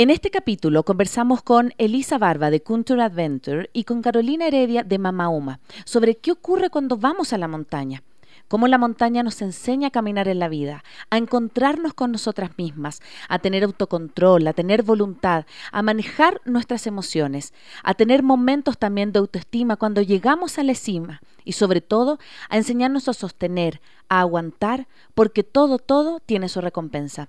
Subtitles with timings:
[0.00, 4.98] En este capítulo conversamos con Elisa Barba de Country Adventure y con Carolina Heredia de
[4.98, 8.02] Mama Uma sobre qué ocurre cuando vamos a la montaña
[8.48, 13.02] cómo la montaña nos enseña a caminar en la vida, a encontrarnos con nosotras mismas,
[13.28, 17.52] a tener autocontrol, a tener voluntad, a manejar nuestras emociones,
[17.84, 22.56] a tener momentos también de autoestima cuando llegamos a la cima y sobre todo a
[22.56, 27.28] enseñarnos a sostener, a aguantar, porque todo, todo tiene su recompensa.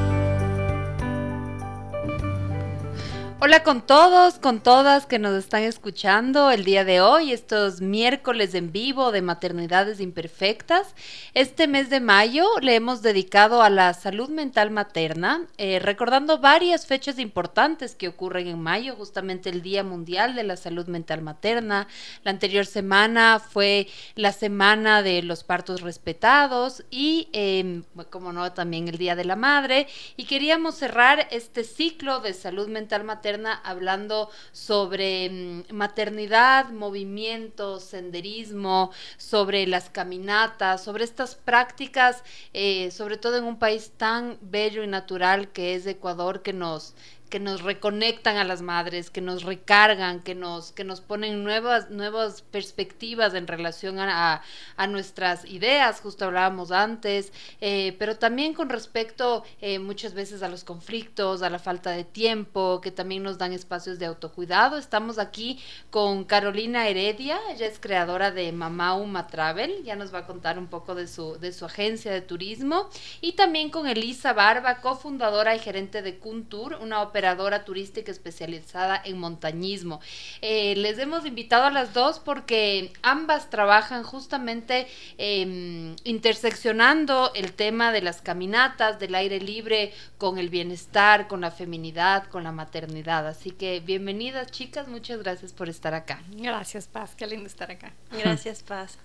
[3.43, 8.53] Hola con todos, con todas que nos están escuchando el día de hoy, estos miércoles
[8.53, 10.93] en vivo de Maternidades Imperfectas.
[11.33, 16.85] Este mes de mayo le hemos dedicado a la salud mental materna, eh, recordando varias
[16.85, 21.87] fechas importantes que ocurren en mayo, justamente el Día Mundial de la Salud Mental Materna.
[22.23, 28.87] La anterior semana fue la Semana de los Partos Respetados y, em, como no, también
[28.87, 29.87] el Día de la Madre.
[30.15, 33.30] Y queríamos cerrar este ciclo de salud mental materna
[33.63, 43.37] hablando sobre mm, maternidad, movimiento, senderismo, sobre las caminatas, sobre estas prácticas, eh, sobre todo
[43.37, 46.93] en un país tan bello y natural que es Ecuador, que nos
[47.31, 51.89] que nos reconectan a las madres, que nos recargan, que nos, que nos ponen nuevas,
[51.89, 54.43] nuevas perspectivas en relación a,
[54.75, 57.31] a, nuestras ideas, justo hablábamos antes,
[57.61, 62.03] eh, pero también con respecto eh, muchas veces a los conflictos, a la falta de
[62.03, 64.77] tiempo, que también nos dan espacios de autocuidado.
[64.77, 65.57] Estamos aquí
[65.89, 70.59] con Carolina Heredia, ella es creadora de Mamá Uma Travel, ya nos va a contar
[70.59, 72.89] un poco de su, de su agencia de turismo,
[73.21, 78.99] y también con Elisa Barba, cofundadora y gerente de Kuntur, una operación operadora turística especializada
[79.05, 79.99] en montañismo.
[80.41, 84.87] Eh, les hemos invitado a las dos porque ambas trabajan justamente
[85.19, 91.51] em, interseccionando el tema de las caminatas, del aire libre, con el bienestar, con la
[91.51, 93.27] feminidad, con la maternidad.
[93.27, 96.23] Así que bienvenidas chicas, muchas gracias por estar acá.
[96.31, 97.93] Gracias Paz, qué lindo estar acá.
[98.11, 98.97] Gracias Paz.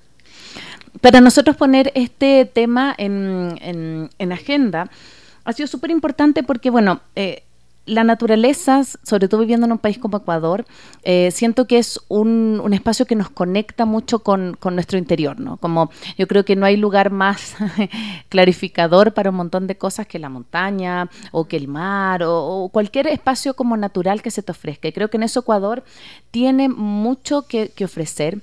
[1.02, 3.58] Para nosotros poner este tema en,
[4.18, 4.90] en, agenda
[5.44, 7.45] ha sido súper importante porque, bueno, eh,
[7.86, 10.66] la naturaleza, sobre todo viviendo en un país como Ecuador,
[11.04, 15.38] eh, siento que es un, un, espacio que nos conecta mucho con, con, nuestro interior,
[15.38, 15.56] ¿no?
[15.56, 17.54] Como yo creo que no hay lugar más
[18.28, 23.06] clarificador para un montón de cosas que la montaña o que el mar o, cualquier
[23.06, 24.88] espacio como natural que se te ofrezca.
[24.88, 25.84] Y creo que en eso Ecuador
[26.32, 28.40] tiene mucho que, que ofrecer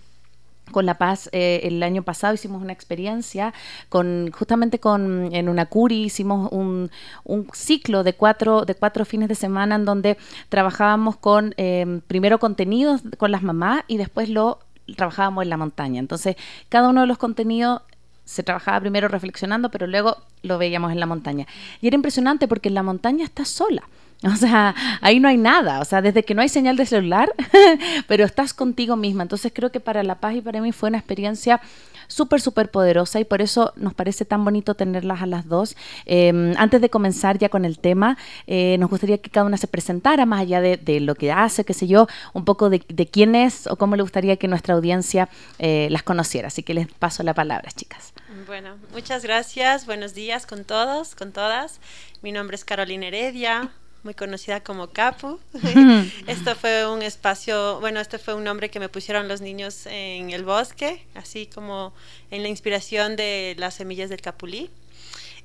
[0.73, 3.53] con La Paz eh, el año pasado hicimos una experiencia
[3.87, 6.91] con justamente con en una curi hicimos un,
[7.23, 10.17] un ciclo de cuatro de cuatro fines de semana en donde
[10.49, 14.59] trabajábamos con em, primero contenidos con las mamás y después lo
[14.97, 16.01] trabajábamos en la montaña.
[16.01, 16.35] Entonces
[16.67, 17.81] cada uno de los contenidos
[18.25, 21.47] se trabajaba primero reflexionando pero luego lo veíamos en la montaña.
[21.79, 23.83] Y era impresionante porque en la montaña está sola
[24.33, 27.33] O sea, ahí no hay nada, o sea, desde que no hay señal de celular,
[28.07, 29.23] pero estás contigo misma.
[29.23, 31.61] Entonces creo que para La Paz y para mí fue una experiencia
[32.07, 35.75] súper, súper poderosa y por eso nos parece tan bonito tenerlas a las dos.
[36.05, 38.17] Em, antes de comenzar ya con el tema,
[38.47, 41.73] eh, nos gustaría que cada una se presentara, más allá de, lo que hace, qué
[41.73, 42.79] sé yo, un poco de,
[43.11, 45.27] quién es o cómo le gustaría que nuestra audiencia
[45.59, 46.47] eh, las conociera.
[46.47, 48.13] Así que les paso la palabra, chicas.
[48.47, 49.85] Bueno, muchas gracias.
[49.85, 51.79] Buenos días con todos, con todas.
[52.21, 53.71] Mi nombre es Carolina Heredia
[54.03, 55.39] muy conocida como Capu.
[56.27, 60.31] esto fue un espacio, bueno, este fue un nombre que me pusieron los niños en
[60.31, 61.93] el bosque, así como
[62.31, 64.69] en la inspiración de las semillas del capulí.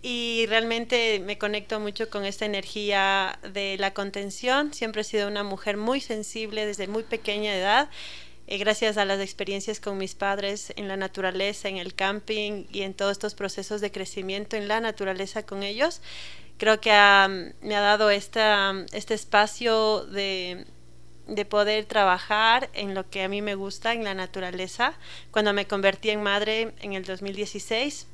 [0.00, 4.72] Y realmente me conecto mucho con esta energía de la contención.
[4.72, 7.90] Siempre he sido una mujer muy sensible desde muy pequeña edad.
[8.50, 12.80] Eh, gracias a las experiencias con mis padres en la naturaleza, en el camping y
[12.80, 16.00] en todos estos procesos de crecimiento en la naturaleza con ellos,
[16.58, 20.66] creo que me ha dado esta, este espacio de,
[21.26, 24.94] de poder trabajar en lo que a mí me gusta, en la naturaleza.
[25.30, 28.06] Cuando me convertí en madre en el 2016,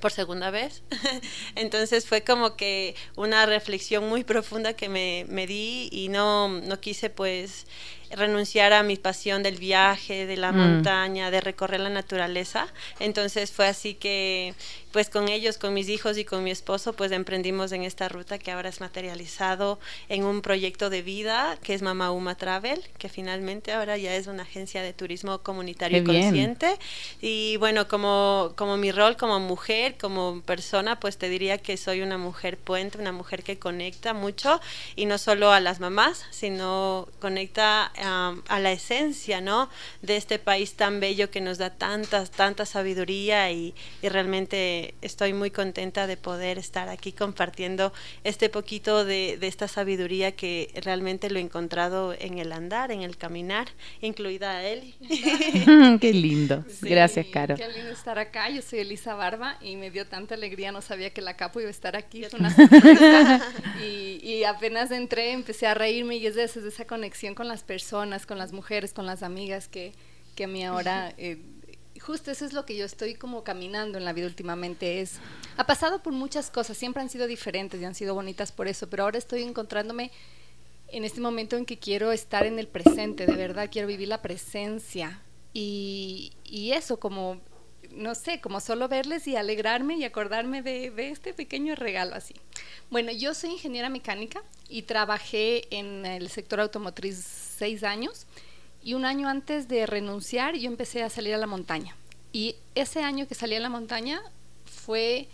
[0.00, 0.82] por segunda vez.
[1.54, 6.80] Entonces fue como que una reflexión muy profunda que me, me di y no, no
[6.80, 7.66] quise pues
[8.14, 10.56] renunciar a mi pasión del viaje, de la mm.
[10.56, 12.68] montaña, de recorrer la naturaleza.
[13.00, 14.54] Entonces fue así que
[14.94, 18.38] pues con ellos, con mis hijos y con mi esposo, pues emprendimos en esta ruta
[18.38, 23.08] que ahora es materializado en un proyecto de vida que es Mama Uma Travel, que
[23.08, 26.78] finalmente ahora ya es una agencia de turismo comunitario y consciente.
[27.20, 32.00] Y bueno, como, como mi rol como mujer, como persona, pues te diría que soy
[32.00, 34.60] una mujer puente, una mujer que conecta mucho
[34.94, 39.68] y no solo a las mamás, sino conecta a la esencia, ¿no?
[40.02, 45.32] De este país tan bello que nos da tanta, tanta sabiduría y, y realmente estoy
[45.32, 47.92] muy contenta de poder estar aquí compartiendo
[48.24, 53.16] este poquito de, esta sabiduría que realmente lo he encontrado en el andar, en el
[53.16, 53.68] caminar,
[54.00, 54.94] incluida a él.
[56.00, 56.64] qué lindo.
[56.80, 57.56] Gracias, Caro.
[57.56, 58.48] Qué lindo estar acá.
[58.50, 61.68] Yo soy Elisa Barba y me dio tanta alegría, no sabía que la capo iba
[61.68, 62.24] a estar aquí.
[63.82, 67.93] y, apenas entré, empecé a reírme y es de, esa conexión con las personas,
[68.26, 69.92] con las mujeres, con las amigas que,
[70.34, 71.12] que a mí ahora...
[71.18, 71.40] Eh,
[72.00, 75.00] justo eso es lo que yo estoy como caminando en la vida últimamente.
[75.00, 75.18] Es,
[75.56, 78.90] ha pasado por muchas cosas, siempre han sido diferentes y han sido bonitas por eso,
[78.90, 80.10] pero ahora estoy encontrándome
[80.88, 84.22] en este momento en que quiero estar en el presente, de verdad quiero vivir la
[84.22, 85.20] presencia.
[85.52, 87.40] Y, y eso, como,
[87.96, 92.34] no sé, como solo verles y alegrarme y acordarme de, este pequeño regalo así.
[92.90, 98.26] Bueno, yo soy ingeniera mecánica y trabajé en el sector automotriz seis años
[98.82, 101.96] y un año antes de renunciar yo empecé a salir a la montaña.
[102.32, 104.20] Y ese año que salí a la montaña
[104.64, 105.28] fue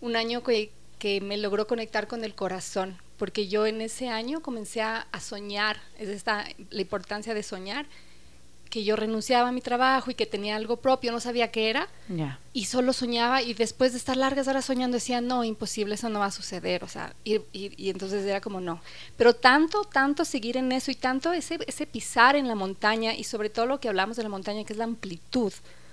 [0.00, 4.42] un año que, que me logró conectar con el corazón, porque yo en ese año
[4.42, 7.86] comencé a, a soñar, es esta la importancia de soñar
[8.74, 11.86] que yo renunciaba a mi trabajo y que tenía algo propio, no sabía qué era,
[12.52, 16.18] y solo soñaba y después de estar largas horas soñando decía, no, imposible, eso no
[16.18, 18.80] va a suceder, o sea, y, y, entonces era como no.
[19.16, 23.22] Pero tanto, tanto seguir en eso y tanto ese, ese pisar en la montaña y
[23.22, 25.52] sobre todo lo que hablamos de la montaña, que es la amplitud,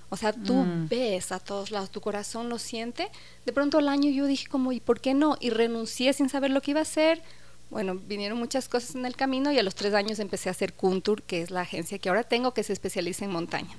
[0.10, 0.88] o sea, tú mm.
[0.89, 3.10] ves a todos lados, tu corazón lo siente.
[3.45, 5.38] De pronto al año yo dije como, ¿y por qué no?
[5.39, 7.22] Y renuncié sin saber lo que iba a hacer,
[7.72, 10.74] bueno, vinieron muchas cosas en el camino y a los tres años empecé a hacer
[10.74, 13.76] Kuntur, que es la agencia que ahora tengo, que se especializa en montaña.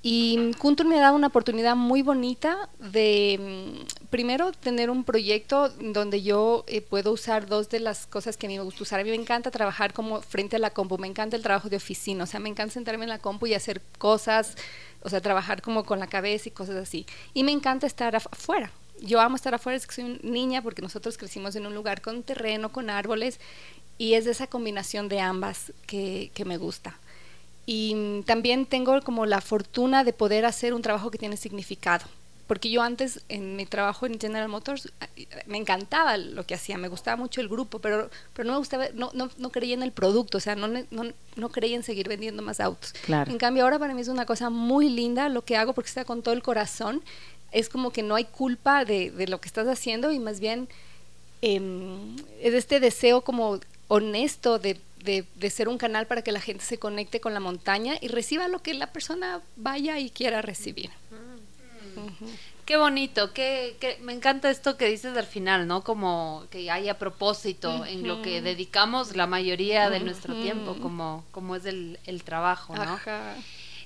[0.00, 5.70] Y Kuntur me ha dado una oportunidad muy bonita de, mm, primero, tener un proyecto
[5.70, 9.00] donde yo eh, puedo usar dos de las cosas que a mí me gusta usar.
[9.00, 11.76] A mí me encanta trabajar como frente a la compu, me encanta el trabajo de
[11.76, 14.54] oficina, o sea, me encanta sentarme en la compu y hacer cosas,
[15.02, 17.04] o sea, trabajar como con la cabeza y cosas así.
[17.34, 21.18] Y me encanta estar afuera, yo amo estar afuera, es que soy niña porque nosotros
[21.18, 23.40] crecimos en un lugar con terreno, con árboles,
[23.98, 26.98] y es de esa combinación de ambas que, que me gusta.
[27.66, 32.06] Y también tengo como la fortuna de poder hacer un trabajo que tiene significado.
[32.48, 34.90] Porque yo antes, en mi trabajo en General Motors,
[35.46, 38.86] me encantaba lo que hacía, me gustaba mucho el grupo, pero, pero no me gustaba,
[38.94, 42.08] no, no, no creía en el producto, o sea, no, no, no creía en seguir
[42.08, 42.94] vendiendo más autos.
[43.04, 43.30] Claro.
[43.30, 46.06] En cambio, ahora para mí es una cosa muy linda lo que hago porque está
[46.06, 47.02] con todo el corazón
[47.52, 50.68] es como que no hay culpa de, de lo que estás haciendo y más bien
[51.42, 51.60] eh,
[52.40, 56.78] es este deseo como honesto de, de, ser un canal para que la gente se
[56.78, 60.90] conecte con la montaña y reciba lo que la persona vaya y quiera recibir.
[62.66, 65.82] Qué bonito, qué, me encanta esto que dices al final, ¿no?
[65.82, 71.56] Como que haya propósito en lo que dedicamos la mayoría de nuestro tiempo, como, como
[71.56, 72.82] es el, el trabajo, ¿no?
[72.82, 73.36] Ajá.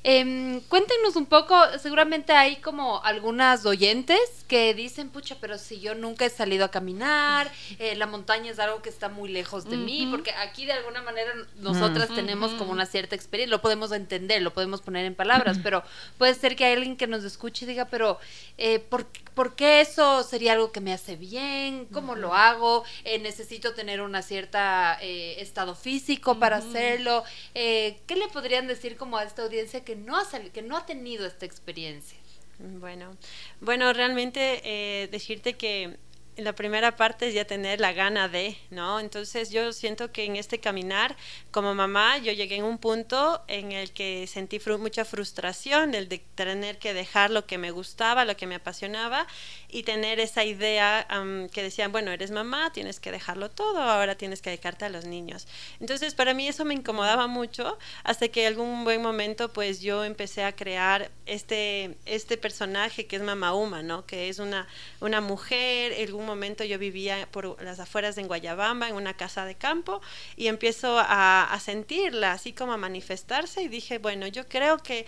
[0.05, 4.19] Eh, cuéntenos un poco, seguramente hay como algunas oyentes
[4.49, 8.59] que dicen, pucha, pero si yo nunca he salido a caminar, eh, la montaña es
[8.59, 12.73] algo que está muy lejos de mí, porque aquí de alguna manera nosotras tenemos como
[12.73, 15.83] una cierta experiencia, lo podemos entender, lo podemos poner en palabras, pero
[16.19, 18.19] puede ser que hay alguien que nos escuche y diga, pero
[18.59, 21.87] eh, ¿por, ¿por, qué eso sería algo que me hace bien?
[21.93, 22.85] ¿Cómo lo hago?
[23.05, 27.25] Eh, necesito tener una cierta eh, estado físico para hacerlo.
[27.55, 30.87] ¿Qué le podrían decir como a esta audiencia que que no ha, que no ha
[30.87, 32.19] tenido esta experiencia?
[32.59, 33.17] Bueno,
[33.61, 35.99] bueno, realmente eh, decirte que
[36.37, 39.01] la primera parte es ya tener la gana de, ¿no?
[39.01, 41.15] Entonces yo siento que en este caminar
[41.51, 46.19] como mamá yo llegué en un punto en el que sentí mucha frustración, el de
[46.35, 49.27] tener que dejar lo que me gustaba, lo que me apasionaba
[49.73, 51.09] y tener esa idea
[51.51, 55.07] que decían, bueno, eres mamá, tienes que dejarlo todo, ahora tienes que dedicarte a los
[55.07, 55.49] niños.
[55.81, 60.45] Entonces para mí eso me incomodaba mucho hasta que algún buen momento pues yo empecé
[60.45, 64.05] a crear este, este personaje que es Mamá Uma, ¿no?
[64.05, 64.69] Que es una,
[65.01, 69.47] una mujer, en algún momento yo vivía por las afueras de Guayabamba en una casa
[69.47, 70.03] de campo
[70.37, 75.07] y empiezo a, a sentirla, así como a manifestarse y dije, bueno, yo creo que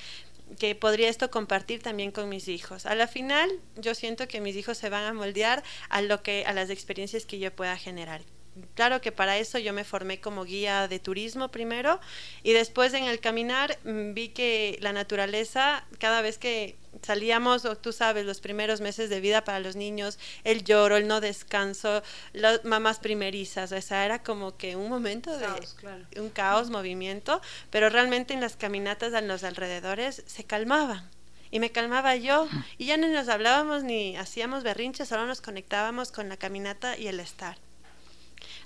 [0.58, 2.86] que podría esto compartir también con mis hijos.
[2.86, 6.44] A la final, yo siento que mis hijos se van a moldear a lo que
[6.46, 8.22] a las experiencias que yo pueda generar.
[8.74, 11.98] Claro que para eso yo me formé como guía de turismo primero
[12.44, 17.76] y después en el caminar mm, vi que la naturaleza, cada vez que salíamos, o
[17.76, 22.02] tú sabes, los primeros meses de vida para los niños, el lloro, el no descanso,
[22.32, 25.46] las mamás primerizas, o sea, era como que un momento de
[26.20, 31.08] un caos, movimiento, pero realmente en las caminatas a los alrededores se calmaban
[31.50, 32.48] y me calmaba yo
[32.78, 37.06] y ya no nos hablábamos ni hacíamos berrinches, solo nos conectábamos con la caminata y
[37.06, 37.63] el estar.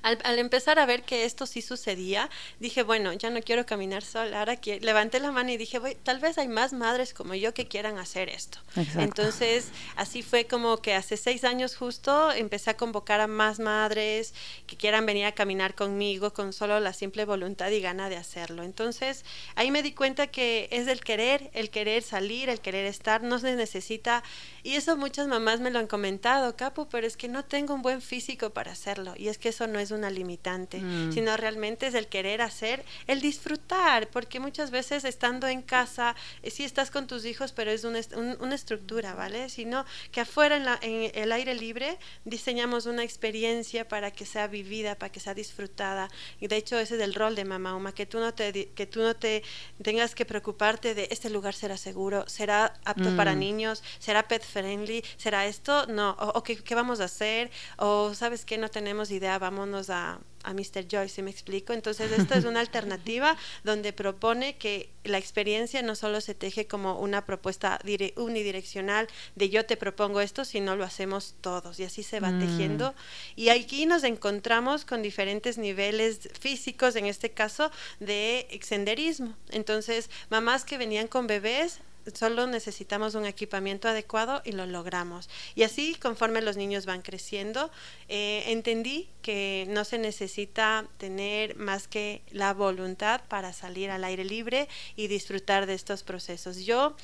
[0.03, 2.31] Al, empezar a ver que esto sí sucedía,
[2.61, 4.41] dije, bueno, ya no quiero caminar sola.
[4.41, 7.67] Ahora que levanté la mano y dije, tal vez hay más madres como yo que
[7.67, 8.59] quieran hacer esto.
[8.97, 14.35] Entonces, así fue como que hace seis años justo empecé a convocar a más madres
[14.67, 18.63] que quieran venir a caminar conmigo con solo la simple voluntad y gana de hacerlo.
[18.63, 23.23] Entonces, ahí me di cuenta que es el querer, el querer salir, el querer estar,
[23.23, 24.23] no se necesita.
[24.63, 27.83] Y eso muchas mamás me lo han comentado, Capo, pero es que no tengo un
[27.83, 29.15] buen físico para hacerlo.
[29.17, 31.13] Y es que eso no es una limitante, mm.
[31.13, 36.49] sino realmente es el querer hacer, el disfrutar, porque muchas veces estando en casa, si
[36.49, 38.01] eh, sí estás con tus hijos, pero es una,
[38.41, 39.49] una estructura, ¿vale?
[39.49, 44.47] Sino que afuera en, la, en, el aire libre diseñamos una experiencia para que sea
[44.47, 46.09] vivida, para que sea disfrutada.
[46.41, 48.87] Y de hecho ese es el rol de mamá Uma, que tú no te, que
[48.87, 49.43] tú no te
[49.83, 53.39] tengas que preocuparte de este lugar será seguro, será apto para mm.
[53.39, 58.45] niños, será pet friendly, será esto, no, o, ¿qué, ¿qué, vamos a hacer, o sabes
[58.45, 60.87] que no tenemos idea, vámonos a, a Mr.
[60.89, 61.73] Joyce, me explico?
[61.73, 66.99] Entonces, esta es una alternativa donde propone que la experiencia no solo se teje como
[66.99, 67.81] una propuesta
[68.17, 72.39] unidireccional de yo te propongo esto, sino lo hacemos todos y así se va mm.
[72.39, 72.95] tejiendo.
[73.35, 79.35] Y aquí nos encontramos con diferentes niveles físicos, en este caso, de senderismo.
[79.51, 81.81] Entonces, mamás que venían con bebés
[82.15, 85.29] solo necesitamos un equipamiento adecuado y lo logramos.
[85.55, 87.71] Y así, conforme los niños van creciendo,
[88.09, 94.25] eh, entendí que no se necesita tener más que la voluntad para salir al aire
[94.25, 96.65] libre y disfrutar de estos procesos.
[96.65, 96.97] Yo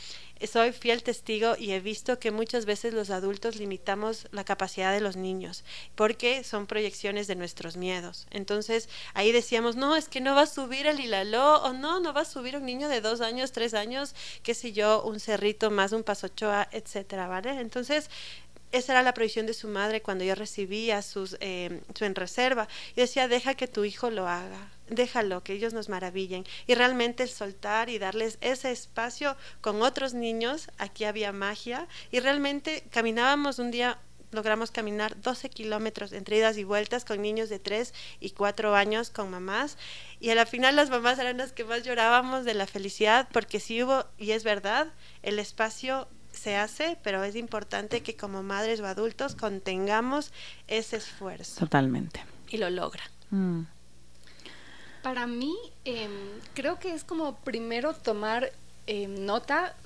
[0.51, 5.01] soy fiel testigo y he visto que muchas veces los adultos limitamos la capacidad de
[5.01, 5.65] los niños
[5.95, 8.27] porque son proyecciones de nuestros miedos.
[8.31, 12.13] Entonces ahí decíamos, no, es que no va a subir el hilaló o no, no
[12.13, 15.71] va a subir un niño de dos años, tres años, qué sé yo, un cerrito
[15.71, 17.61] más, un pasochoa, etcétera, ¿vale?
[17.61, 18.11] Entonces
[18.75, 22.67] esa era la proyección de su madre cuando yo recibía sus, eh, su en reserva.
[22.97, 26.45] Y decía, deja que tu hijo lo haga, déjalo, que ellos nos maravillen.
[26.67, 31.89] Y realmente el soltar y darles ese espacio con otros niños, aquí había magia.
[32.11, 33.99] Y realmente caminábamos un día
[34.35, 39.11] logramos caminar 12 kilómetros entre idas y vueltas con niños de 3 y 4 años
[39.11, 39.79] con mamás.
[40.21, 43.61] Y a la final las mamás eran las que más llorábamos de la felicidad porque
[43.61, 44.89] sí hubo, y es verdad,
[45.23, 50.33] el espacio se hace, pero es importante que como madres o adultos contengamos
[50.67, 51.61] ese esfuerzo.
[51.61, 52.25] Totalmente.
[52.49, 53.05] Y lo logra.
[53.31, 53.63] Mm.
[55.05, 56.11] Para mí, em,
[56.55, 58.51] creo que es como primero tomar
[58.87, 59.77] em, nota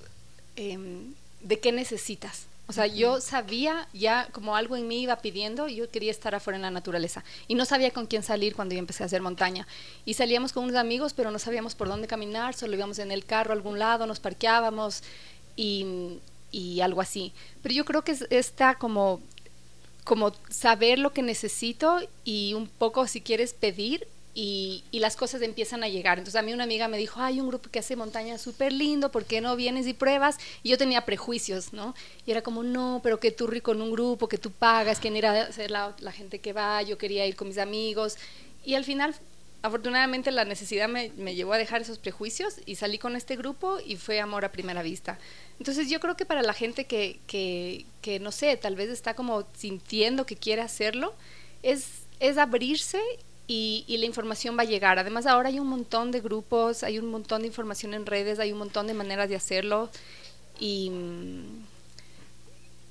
[0.54, 2.46] em, de qué necesitas.
[2.68, 6.56] O sea, yo sabía ya como algo en mí iba pidiendo, yo quería estar afuera
[6.56, 9.66] en la naturaleza y no sabía con quién salir cuando yo empecé a hacer montaña.
[10.04, 13.24] Y salíamos con unos amigos, pero no sabíamos por dónde caminar, solo íbamos en el
[13.24, 15.02] carro a algún lado, nos parqueábamos
[15.56, 16.20] y,
[16.52, 17.32] y algo así.
[17.60, 19.20] Pero yo creo que está como
[20.04, 24.06] como saber lo que necesito y un poco si quieres pedir
[24.40, 26.18] y, las cosas empiezan a llegar.
[26.18, 29.10] Entonces a mí una amiga me dijo, hay un grupo que hace montaña súper lindo,
[29.10, 30.38] ¿por qué no vienes y pruebas?
[30.62, 31.94] Y yo tenía prejuicios, ¿no?
[32.24, 35.42] Y era como, no, pero que tú con un grupo, que tú pagas, quién era
[35.42, 38.16] a ser la, la, gente que va, yo quería ir con mis amigos.
[38.64, 39.12] Y al final,
[39.62, 43.78] afortunadamente, la necesidad me, me llevó a dejar esos prejuicios y salí con este grupo
[43.84, 45.18] y fue amor a primera vista.
[45.58, 49.14] Entonces yo creo que para la gente que, que, que no sé, tal vez está
[49.14, 51.14] como sintiendo que quiere hacerlo,
[51.64, 53.00] es, es abrirse
[53.50, 54.98] y, la información va a llegar.
[54.98, 58.52] Además, ahora hay un montón de grupos, hay un montón de información en redes, hay
[58.52, 59.88] un montón de maneras de hacerlo
[60.60, 60.92] y,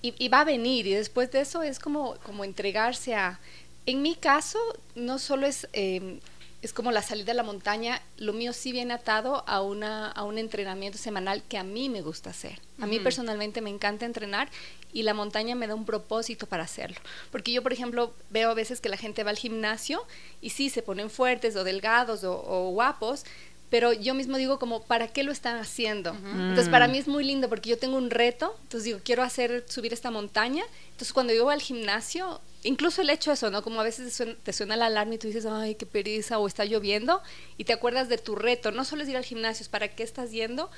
[0.02, 0.88] y, va a venir.
[0.88, 3.40] Y después de eso es como, como entregarse a...
[3.86, 4.60] En mi caso,
[4.96, 5.68] no solo es...
[5.74, 6.20] Eh,
[6.68, 10.24] es como la salida a la montaña, lo mío sí viene atado a, una, a
[10.24, 12.60] un entrenamiento semanal que a mí me gusta hacer.
[12.82, 14.50] A mí personalmente me encanta entrenar
[14.92, 16.98] y la montaña me da un propósito para hacerlo.
[17.32, 20.06] Porque yo, por ejemplo, veo a veces que la gente va al gimnasio
[20.42, 23.24] y sí, se ponen fuertes o delgados o, guapos,
[23.70, 26.12] pero yo mismo digo como, ¿para qué lo están haciendo?
[26.12, 29.66] Entonces, para mí es muy lindo porque yo tengo un reto, entonces digo, quiero hacer,
[29.68, 33.62] subir esta montaña, entonces cuando yo voy al gimnasio, incluso el hecho de eso, ¿no?
[33.64, 36.64] Como a veces te suena, la alarma y tú dices, ay, qué pereza, o está
[36.64, 37.22] lloviendo,
[37.58, 40.04] y te acuerdas de tu reto, no solo es ir al gimnasio, es para qué
[40.04, 40.70] estás yendo,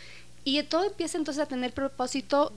[0.43, 2.53] Y todo empieza entonces a tener propósito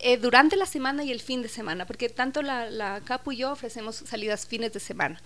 [0.00, 3.38] eh, durante la semana y el fin de semana, porque tanto la, la Capu y
[3.38, 5.20] yo ofrecemos salidas fines de semana.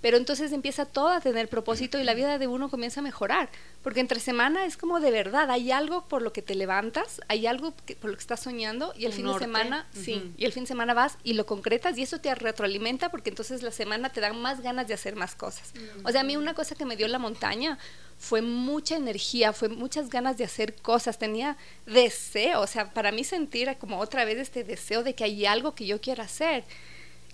[0.00, 3.48] Pero entonces empieza todo a tener propósito y la vida de uno comienza a mejorar,
[3.88, 7.46] porque entre semana es como de verdad, hay algo por lo que te levantas, hay
[7.46, 9.38] algo por lo que estás soñando y el Un fin norte.
[9.38, 12.34] de semana, sí, y el fin de semana vas y lo concretas y eso te
[12.34, 15.72] retroalimenta porque entonces la semana te dan más ganas de hacer más cosas.
[16.04, 17.78] O sea, a mí una cosa que me dio la montaña
[18.18, 23.24] fue mucha energía, fue muchas ganas de hacer cosas, tenía deseo, o sea, para mí
[23.24, 26.62] sentir como otra vez este deseo de que hay algo que yo quiero hacer,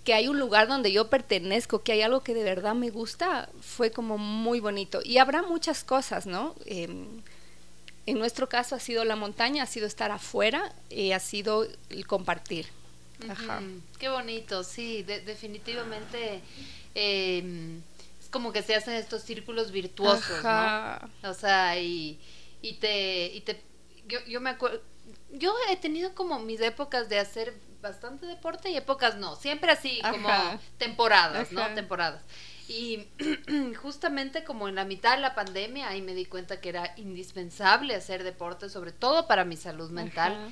[0.05, 3.49] que hay un lugar donde yo pertenezco, que hay algo que de verdad me gusta,
[3.61, 5.01] fue como muy bonito.
[5.03, 6.55] Y habrá muchas cosas, ¿no?
[6.67, 7.07] Em,
[8.07, 12.07] en nuestro caso ha sido la montaña, ha sido estar afuera, y ha sido el
[12.07, 12.67] compartir.
[13.29, 13.63] Ajá.
[13.99, 16.41] Qué bonito, sí, de- definitivamente
[16.95, 17.79] eh,
[18.23, 21.09] es como que se hacen estos círculos virtuosos, Ajá.
[21.23, 21.31] ¿no?
[21.31, 22.19] O sea, y,
[22.61, 23.61] y te, y te,
[24.07, 24.81] yo, yo me acuerdo,
[25.33, 27.55] yo he tenido como mis épocas de hacer
[27.85, 30.59] bastante deporte y épocas no, siempre así como Ajá.
[30.79, 31.65] temporadas, ¿no?
[31.75, 32.23] Temporadas.
[32.67, 33.07] Y
[33.81, 37.95] justamente como en la mitad de la pandemia, ahí me di cuenta que era indispensable
[37.95, 40.33] hacer deporte, sobre todo para mi salud mental.
[40.33, 40.49] Ajá.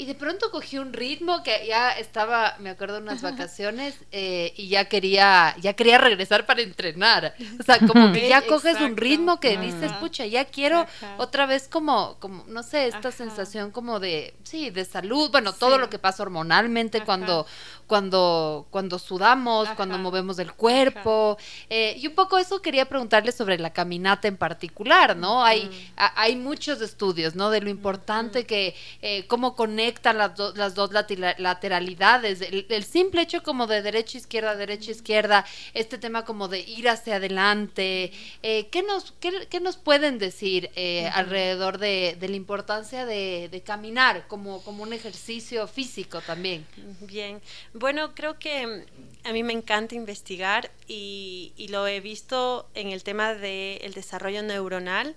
[0.00, 4.68] Y de pronto cogí un ritmo que ya estaba, me acuerdo, unas vacaciones eh, y
[4.68, 7.34] ya quería, ya quería regresar para entrenar.
[7.58, 9.60] O sea, como que ya coges un ritmo que Ajá.
[9.60, 11.16] dices, pucha, ya quiero Ajá.
[11.18, 13.10] otra vez como, como, no sé, esta Ajá.
[13.10, 17.44] sensación como de, sí, de salud, bueno, todo lo que pasa hormonalmente cuando,
[17.88, 21.36] cuando, cuando sudamos, cuando movemos el cuerpo.
[21.70, 25.44] eh, y un poco eso quería preguntarle sobre la caminata en particular, ¿no?
[25.44, 27.50] Hay, a- hay muchos estudios, ¿no?
[27.50, 29.56] De lo importante que, eh, cómo
[29.88, 34.90] conectan las, do- las dos lateralidades, el, el simple hecho como de derecha, izquierda, derecha,
[34.90, 40.18] izquierda, este tema como de ir hacia adelante, eh, ¿qué, nos, qué, qué nos pueden
[40.18, 46.20] decir eh, alrededor de, de la importancia de, de caminar como, como un ejercicio físico
[46.20, 46.66] también?
[47.00, 47.40] Bien,
[47.72, 48.84] bueno, creo que
[49.24, 54.42] a mí me encanta investigar y, y lo he visto en el tema del desarrollo
[54.42, 55.16] neuronal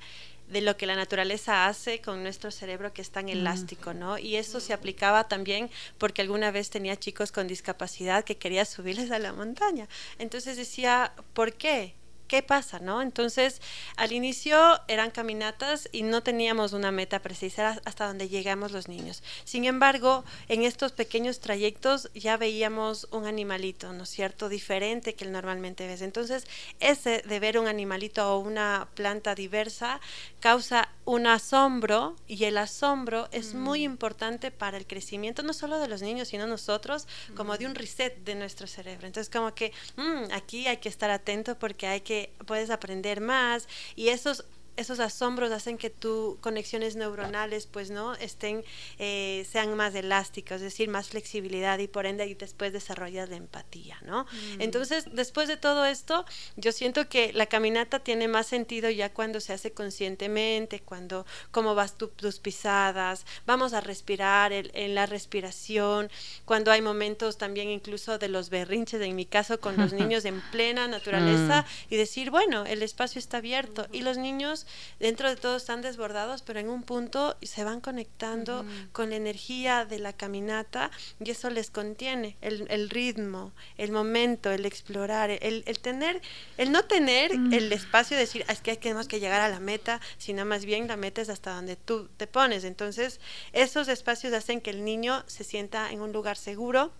[0.51, 4.17] de lo que la naturaleza hace con nuestro cerebro que es tan elástico, ¿no?
[4.17, 9.11] Y eso se aplicaba también porque alguna vez tenía chicos con discapacidad que quería subirles
[9.11, 9.87] a la montaña.
[10.19, 11.95] Entonces decía, ¿por qué?
[12.31, 13.01] ¿Qué pasa, no?
[13.01, 13.61] Entonces,
[13.97, 18.87] al inicio eran caminatas y no teníamos una meta precisa, era hasta donde llegamos los
[18.87, 19.21] niños.
[19.43, 24.47] Sin embargo, en estos pequeños trayectos ya veíamos un animalito, ¿no es cierto?
[24.47, 26.01] Diferente que el normalmente ves.
[26.01, 26.47] Entonces,
[26.79, 29.99] ese de ver un animalito o una planta diversa
[30.39, 35.89] causa un asombro y el asombro es muy importante para el crecimiento no solo de
[35.89, 39.07] los niños, sino nosotros, como de un reset de nuestro cerebro.
[39.07, 43.67] Entonces, como que mm, aquí hay que estar atento porque hay que puedes aprender más
[43.95, 44.45] y esos
[44.77, 48.63] esos asombros hacen que tus conexiones neuronales pues no estén
[48.99, 53.35] eh, sean más elásticas es decir más flexibilidad y por ende y después desarrollas la
[53.35, 54.25] empatía no
[54.59, 59.39] entonces después de todo esto yo siento que la caminata tiene más sentido ya cuando
[59.39, 65.05] se hace conscientemente cuando cómo vas tu- tus pisadas vamos a respirar el- en la
[65.05, 66.09] respiración
[66.45, 70.41] cuando hay momentos también incluso de los berrinches en mi caso con los niños en
[70.51, 74.60] plena naturaleza y decir, bueno, el espacio está abierto y los niños
[74.99, 79.85] dentro de todo están desbordados, pero en un punto se van conectando con la energía
[79.85, 80.91] de la caminata
[81.23, 86.21] y eso les contiene el, el ritmo, el momento, el explorar, el, el tener,
[86.57, 89.59] el no tener el espacio de decir, "Ah, es que tenemos que llegar a la
[89.59, 92.63] meta, sino más bien la meta es hasta donde tú te pones.
[92.63, 93.19] Entonces,
[93.53, 96.91] esos espacios hacen que el niño se sienta en un lugar seguro,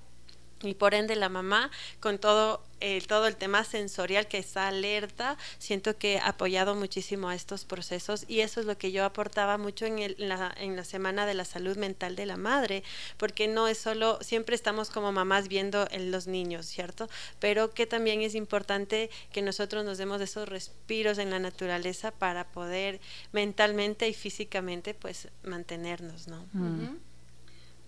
[0.64, 5.38] y por ende la mamá con todo el todo el tema sensorial que está alerta
[5.60, 9.58] siento que ha apoyado muchísimo a estos procesos y eso es lo que yo aportaba
[9.60, 12.84] mucho en, el- en la, en la semana de la salud mental de la madre
[13.18, 17.08] porque no es solo siempre estamos como mamás viendo en los niños cierto
[17.40, 22.46] pero que también es importante que nosotros nos demos esos respiros en la naturaleza para
[22.48, 23.00] poder
[23.32, 26.98] mentalmente y físicamente pues mantenernos no Ujú.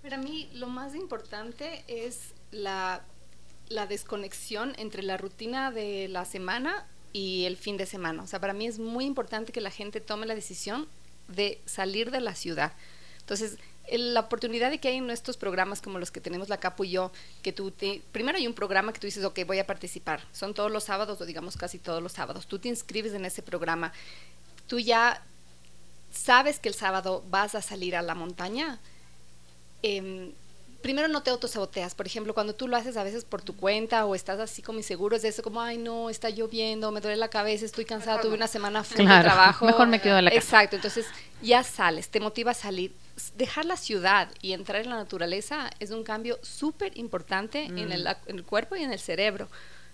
[0.03, 3.02] Para mí lo más importante es la,
[3.70, 8.24] la desconexión entre la rutina de la semana y el fin de semana.
[8.24, 10.88] O sea, para mí es muy importante que la gente tome la decisión
[11.28, 12.74] de salir de la ciudad.
[13.20, 13.58] Entonces,
[13.92, 16.92] la oportunidad de que hay en estos programas como los que tenemos la Capu y
[16.92, 17.12] yo,
[17.42, 20.22] que tú te, primero hay un programa que tú dices, ok, voy a participar.
[20.32, 22.48] Son todos los sábados o digamos casi todos los sábados.
[22.48, 23.94] Tú te inscribes en ese programa.
[24.68, 25.22] Tú ya
[26.12, 28.80] sabes que el sábado vas a salir a la montaña.
[29.82, 30.32] em,
[30.84, 31.96] primero no te autosaboteas.
[31.96, 34.78] Por ejemplo, cuando tú lo haces a veces por tu cuenta o estás así como
[34.78, 38.22] inseguro, es de eso como, ay, no, está lloviendo, me duele la cabeza, estoy cansada,
[38.22, 39.65] tuve una semana full de trabajo.
[39.65, 40.43] Mejor me quedo en la casa.
[40.43, 41.08] Exacto, entonces
[41.41, 42.93] ya sales, te motiva a salir.
[43.36, 48.08] Dejar la ciudad y entrar en la naturaleza es un cambio súper importante en, el,
[48.28, 49.48] en el cuerpo y en el cerebro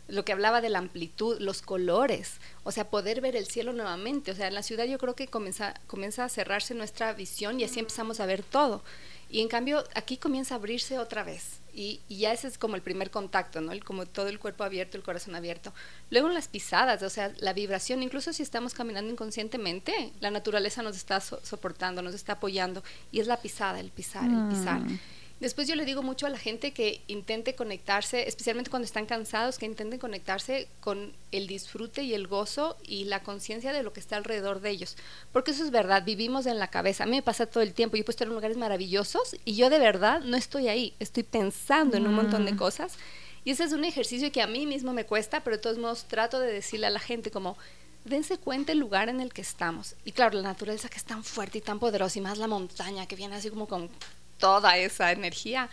[0.09, 4.31] lo que hablaba de la amplitud, los colores, o sea, poder ver el cielo nuevamente.
[4.31, 7.63] O sea, en la ciudad yo creo que comienza, comienza a cerrarse nuestra visión y
[7.63, 8.81] así empezamos a ver todo.
[9.29, 11.59] Y en cambio, aquí comienza a abrirse otra vez.
[11.71, 13.71] Y, ya ese es como el primer contacto, ¿no?
[13.71, 15.71] El, como todo el cuerpo abierto, el corazón abierto.
[16.09, 20.97] Luego las pisadas, o sea, la vibración, incluso si estamos caminando inconscientemente, la naturaleza nos
[20.97, 22.83] está soportando, nos está apoyando.
[23.11, 24.81] Y es la pisada, el pisar, el pisar.
[25.39, 29.57] Después yo le digo mucho a la gente que intente conectarse, especialmente cuando están cansados,
[29.57, 34.01] que intenten conectarse con el disfrute y el gozo y la conciencia de lo que
[34.01, 34.97] está alrededor de ellos.
[35.31, 37.05] Porque eso es verdad, vivimos en la cabeza.
[37.05, 37.95] A mí me pasa todo el tiempo.
[37.95, 40.93] Yo puedo estar en lugares maravillosos y yo de verdad no estoy ahí.
[40.99, 42.57] Estoy pensando en un montón de mm.
[42.57, 42.97] cosas.
[43.45, 46.03] Y ese es un ejercicio que a mí mismo me cuesta, pero de todos modos
[46.03, 47.57] trato de decirle a la gente como,
[48.03, 49.95] dense cuenta el lugar en el que estamos.
[50.03, 53.05] Y claro, la naturaleza que es tan fuerte y tan poderosa, y más la montaña
[53.05, 53.89] que viene así como con
[54.39, 55.69] toda esa energía,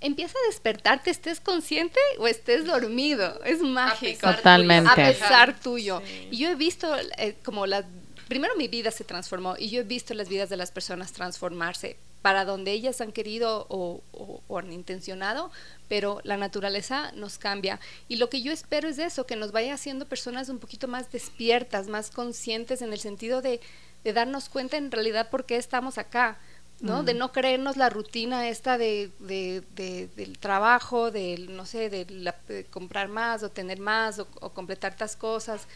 [0.00, 3.42] empieza a despertarte, estés consciente o estés dormido.
[3.44, 4.34] Es mágico.
[4.34, 4.90] Totalmente.
[4.90, 6.02] A pesar tuyo.
[6.30, 7.84] Y yo he visto eh, como la...
[8.28, 11.96] Primero mi vida se transformó y yo he visto las vidas de las personas transformarse
[12.22, 15.50] para donde ellas han querido o, o, han intencionado,
[15.88, 17.80] pero la naturaleza nos cambia.
[18.08, 21.10] Y lo que yo espero es eso, que nos vaya haciendo personas un poquito más
[21.10, 23.60] despiertas, más conscientes en el sentido de,
[24.04, 26.38] de darnos cuenta en realidad por qué estamos acá
[26.80, 27.02] ¿no?
[27.02, 33.42] De no creernos la rutina esta de, del trabajo, del, no sé, de, comprar más
[33.42, 35.66] o tener más o, completar estas cosas,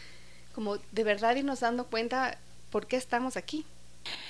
[0.53, 2.37] como de verdad irnos dando cuenta
[2.71, 3.65] por qué estamos aquí.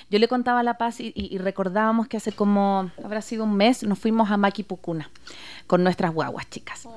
[0.08, 3.82] Yo le contaba a La Paz y, recordábamos que hace como, habrá sido un mes,
[3.82, 5.10] nos fuimos a Maquipucuna
[5.66, 6.86] con nuestras guaguas chicas.
[6.86, 6.94] Oh.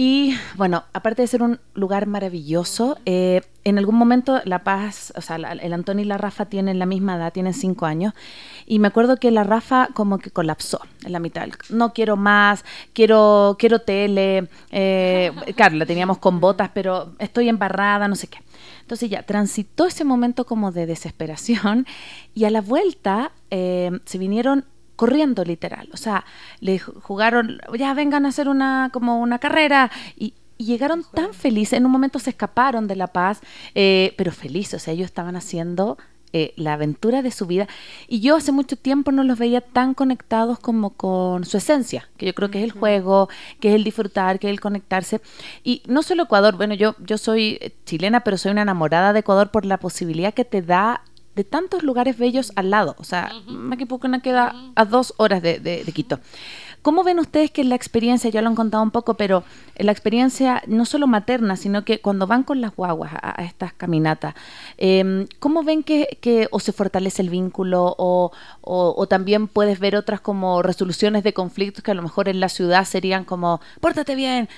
[0.00, 5.20] Y bueno, aparte de ser un lugar maravilloso, eh, en algún momento La Paz, o
[5.20, 8.14] sea, el Antonio y la Rafa tienen la misma edad, tienen cinco años,
[8.64, 11.48] y me acuerdo que la Rafa como que colapsó en la mitad.
[11.68, 14.48] No quiero más, quiero, quiero tele.
[14.70, 18.38] Eh, claro, la teníamos con botas, pero estoy embarrada, no sé qué.
[18.82, 21.88] Entonces ya transitó ese momento como de desesperación
[22.34, 24.64] y a la vuelta eh, se vinieron
[24.98, 25.88] corriendo literal.
[25.92, 26.24] O sea,
[26.58, 31.86] le jugaron, ya vengan a hacer una como una carrera y, llegaron tan felices, en
[31.86, 33.40] un momento se escaparon de La Paz,
[33.76, 35.98] eh, pero felices, o sea, ellos estaban haciendo
[36.32, 37.68] eh, la aventura de su vida.
[38.08, 42.26] Y yo hace mucho tiempo no los veía tan conectados como con su esencia, que
[42.26, 43.28] yo creo que es el juego,
[43.60, 45.20] que es el disfrutar, que es el conectarse.
[45.62, 49.20] Y no solo Ecuador, bueno, yo, yo soy eh, chilena, pero soy una enamorada de
[49.20, 51.02] Ecuador por la posibilidad que te da
[51.38, 52.96] de tantos lugares bellos al lado.
[52.98, 56.18] O sea, uh queda a dos horas de, de, Quito.
[56.82, 59.44] ¿Cómo ven ustedes que la experiencia, ya lo han contado un poco, pero
[59.76, 64.34] la experiencia no solo materna, sino que cuando van con las guaguas a, estas caminatas,
[64.76, 68.30] eh, ¿cómo ven que, o se fortalece el vínculo o,
[69.08, 72.84] también puedes ver otras como resoluciones de conflictos que a lo mejor en la ciudad
[72.84, 74.48] serían como, pórtate bien,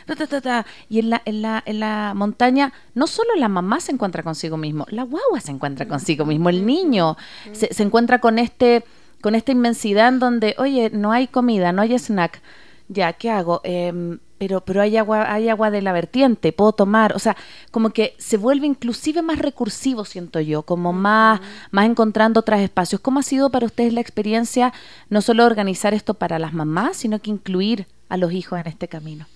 [0.89, 4.57] y en la, en, la, en la montaña no solo la mamá se encuentra consigo
[4.57, 7.17] mismo, la guagua se encuentra consigo mismo, el niño
[7.53, 8.85] se encuentra con este
[9.21, 12.41] con esta inmensidad en donde, oye, no hay comida, no hay snack,
[12.89, 13.61] ya, ¿qué hago?
[13.65, 17.37] Em, pero, pero hay agua, hay agua de la vertiente, puedo tomar, o sea,
[17.71, 23.01] como que se vuelve inclusive más recursivo, siento yo, como más, más encontrando otros espacios.
[23.01, 24.73] ¿Cómo ha sido para ustedes la experiencia
[25.11, 28.89] no solo organizar esto para las mamás, sino que incluir a los hijos en este
[28.89, 29.27] camino?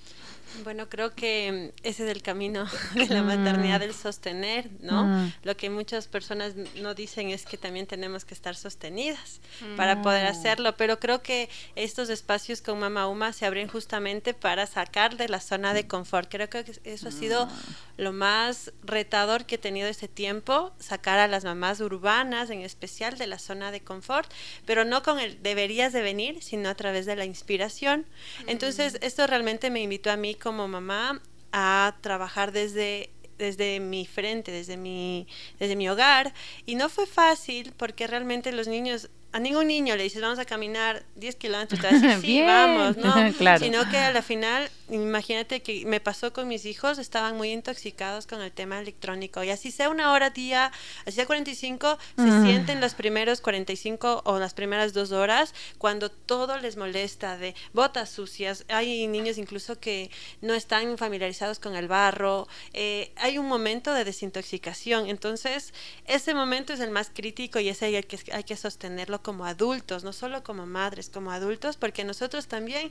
[0.65, 5.05] Bueno, creo que ese es el camino de la maternidad, del sostener, ¿no?
[5.05, 5.33] Mm.
[5.43, 9.41] Lo que muchas personas no dicen es que también tenemos que estar sostenidas
[9.77, 10.31] para poder mm.
[10.31, 15.29] hacerlo, pero creo que estos espacios con Mama Uma se abren justamente para sacar de
[15.29, 16.31] la zona de confort.
[16.31, 17.51] Creo que eso ha sido mm.
[17.99, 23.19] lo más retador que he tenido este tiempo, sacar a las mamás urbanas, en especial
[23.19, 24.33] de la zona de confort,
[24.65, 28.07] pero no con el deberías de venir, sino a través de la inspiración.
[28.47, 31.21] Entonces, esto realmente me invitó a mí como mamá
[31.53, 35.27] a trabajar desde desde mi frente, desde mi,
[35.59, 36.33] desde mi hogar.
[36.67, 40.45] Y no fue fácil porque realmente los niños, a ningún niño le dices vamos a
[40.45, 41.81] caminar 10 kilómetros,
[42.21, 43.13] sí, vamos, ¿no?
[43.59, 48.27] Sino que a la final imagínate que me pasó con mis hijos, estaban muy intoxicados
[48.27, 50.73] con el tema electrónico y así sea una hora día,
[51.07, 56.59] así sea 45, se sienten los primeros 45 o las primeras dos horas cuando todo
[56.59, 58.65] les molesta de botas sucias.
[58.69, 62.47] Hay niños incluso que no están familiarizados con el barro.
[62.73, 65.09] Eh, hay un momento de desintoxicación.
[65.09, 65.73] Entonces,
[66.07, 70.05] ese momento es el más crítico y ese hay que, hay que sostenerlo como adultos,
[70.05, 72.91] no solo como madres, como adultos, porque nosotros también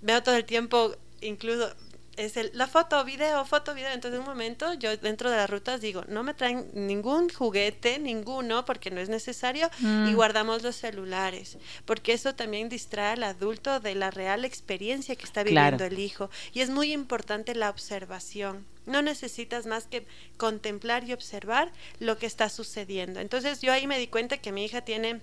[0.00, 1.74] veo todo el tiempo incluso
[2.16, 3.92] es el, la foto, video, foto, video.
[3.92, 7.98] Entonces, en un momento, yo dentro de las rutas digo, no me traen ningún juguete,
[7.98, 10.14] ninguno, porque no es necesario, y mm.
[10.14, 15.42] guardamos los celulares, porque eso también distrae al adulto de la real experiencia que está
[15.42, 16.30] viviendo el hijo.
[16.52, 18.66] Y es muy importante la observación.
[18.86, 20.06] No necesitas más que
[20.36, 23.20] contemplar y observar lo que está sucediendo.
[23.20, 25.20] Entonces, yo ahí me di cuenta que mi hija tiene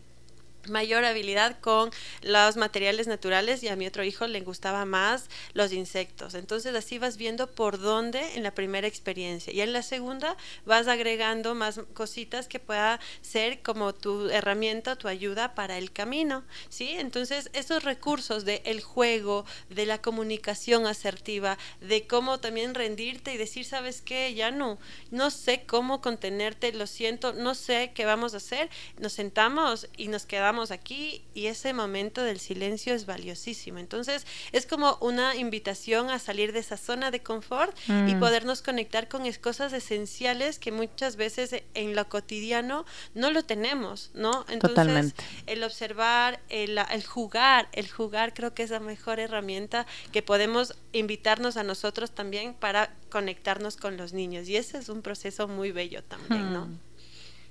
[0.68, 1.92] mayor habilidad con
[2.22, 6.34] los materiales naturales y a mi otro hijo le gustaba más los insectos.
[6.34, 10.88] Entonces así vas viendo por dónde en la primera experiencia y en la segunda vas
[10.88, 16.96] agregando más cositas que pueda ser como tu herramienta, tu ayuda para el camino, ¿sí?
[16.98, 23.38] Entonces esos recursos de el juego, de la comunicación asertiva, de cómo también rendirte y
[23.38, 24.34] decir, ¿sabes qué?
[24.34, 24.78] Ya no,
[25.12, 28.70] no sé cómo contenerte, lo siento, no sé qué vamos a hacer.
[29.00, 33.80] Nos sentamos y nos quedamos aquí y ese momento del silencio es valiosísimo.
[33.80, 38.20] Entonces es como una invitación a salir de esa zona de confort y mm.
[38.20, 44.46] podernos conectar con cosas esenciales que muchas veces en lo cotidiano no lo tenemos, ¿no?
[44.48, 45.14] Entonces
[45.48, 50.76] el observar, el, el jugar, el jugar creo que es la mejor herramienta que podemos
[50.94, 55.72] invitarnos a nosotros también para conectarnos con los niños y ese es un proceso muy
[55.72, 56.68] bello también, ¿no?
[56.68, 56.87] Mm.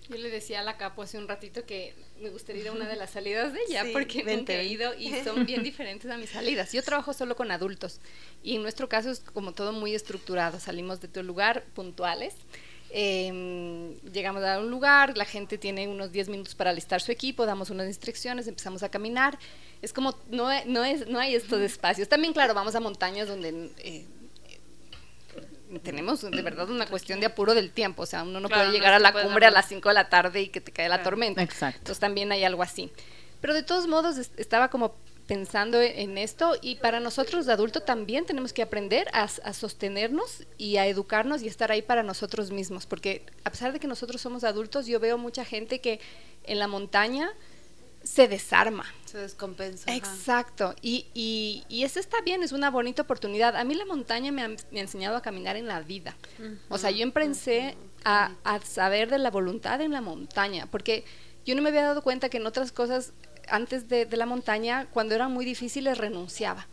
[0.09, 2.89] Yo le decía a la Capo hace un ratito que me gustaría ir a una
[2.89, 6.31] de las salidas de ella porque nunca he ido y son bien diferentes a mis
[6.31, 6.73] salidas.
[6.73, 8.01] Yo trabajo solo con adultos
[8.43, 10.61] y en nuestro caso es como todo muy estructurado.
[10.61, 12.35] Salimos de tu lugar puntuales.
[12.91, 17.45] Em, llegamos a un lugar, la gente tiene unos 10 minutos para alistar su equipo,
[17.45, 19.39] damos unas instrucciones, empezamos a caminar.
[19.83, 22.09] Es como, no, no, es, no hay estos espacios.
[22.09, 24.07] También, claro, vamos a montañas donde eh,
[25.83, 28.95] tenemos de verdad una cuestión de apuro del tiempo, o sea, uno no puede llegar
[28.95, 31.43] a la cumbre a las 5 de la tarde y que te cae la tormenta.
[31.43, 31.79] Exacto.
[31.79, 32.91] Entonces también hay algo así.
[33.41, 34.95] Pero de todos modos estaba como
[35.27, 40.45] pensando en esto y para nosotros de adulto también tenemos que aprender a, a, sostenernos
[40.57, 44.21] y a educarnos y estar ahí para nosotros mismos, porque a pesar de que nosotros
[44.21, 46.01] somos adultos, yo veo mucha gente que
[46.45, 47.31] en la montaña
[48.05, 48.87] se desarma.
[49.17, 49.95] Se descompensa.
[49.95, 50.75] Exacto.
[50.83, 53.57] Y, y, y, eso está bien, es una bonita oportunidad.
[53.57, 56.15] A mí la montaña me ha, me ha enseñado a caminar en la vida.
[56.69, 61.07] O sea, yo empecé a, a, saber de la voluntad en la montaña, porque
[61.47, 63.15] yo no me había dado cuenta que en otras cosas,
[63.49, 66.67] antes de, de la montaña, cuando eran muy difíciles, renunciaba.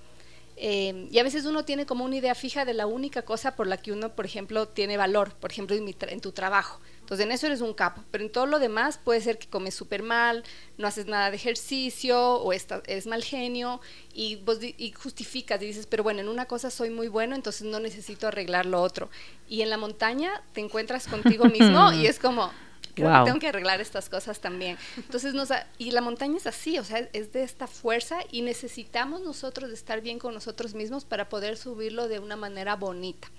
[0.58, 3.68] Eh, y a veces uno tiene como una idea fija de la única cosa por
[3.68, 6.82] la que uno, por ejemplo, tiene valor, por ejemplo, en, en tu trabajo.
[7.14, 9.76] Entonces en eso eres un capo, pero en todo lo demás puede ser que comes
[9.76, 10.44] súper mal,
[10.80, 13.82] no haces nada de ejercicio o estás, eres mal genio
[14.16, 17.68] y, vos y justificas y dices, pero bueno, en una cosa soy muy bueno, entonces
[17.68, 19.12] no necesito arreglar lo otro.
[19.48, 22.52] Y en la montaña te encuentras contigo mismo y es como,
[22.96, 24.80] creo que tengo que arreglar estas cosas también.
[24.98, 29.22] Entonces, nos, y la montaña es así, o sea, es de esta fuerza y necesitamos
[29.22, 33.30] nosotros de estar bien con nosotros mismos para poder subirlo de una manera bonita.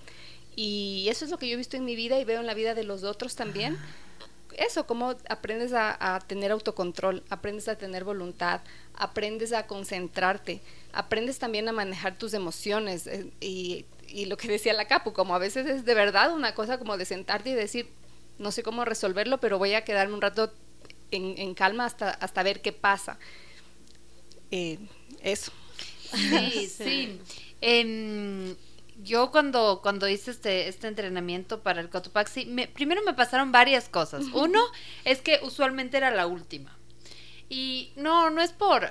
[0.55, 2.53] Y eso es lo que yo he visto en mi vida y veo en la
[2.53, 3.77] vida de los otros también.
[4.57, 8.61] Eso, cómo aprendes a, tener autocontrol, aprendes a tener voluntad,
[8.93, 10.61] aprendes a concentrarte,
[10.93, 13.05] aprendes también a manejar tus emociones.
[13.07, 16.55] Eh, y, y lo que decía la Capu, como a veces es de verdad una
[16.55, 17.89] cosa como de sentarte y decir,
[18.39, 20.53] no sé cómo resolverlo, pero voy a quedarme un rato
[21.11, 23.17] en, en calma hasta, hasta ver qué pasa.
[24.51, 24.79] Eh,
[25.21, 25.51] eso.
[26.13, 27.19] Sí, sí.
[27.61, 28.55] Em,
[29.01, 33.89] yo cuando, cuando hice este, este entrenamiento para el Cotopaxi, me, primero me pasaron varias
[33.89, 34.25] cosas.
[34.33, 34.61] Uno
[35.03, 36.77] es que usualmente era la última.
[37.49, 38.89] Y no, no es por,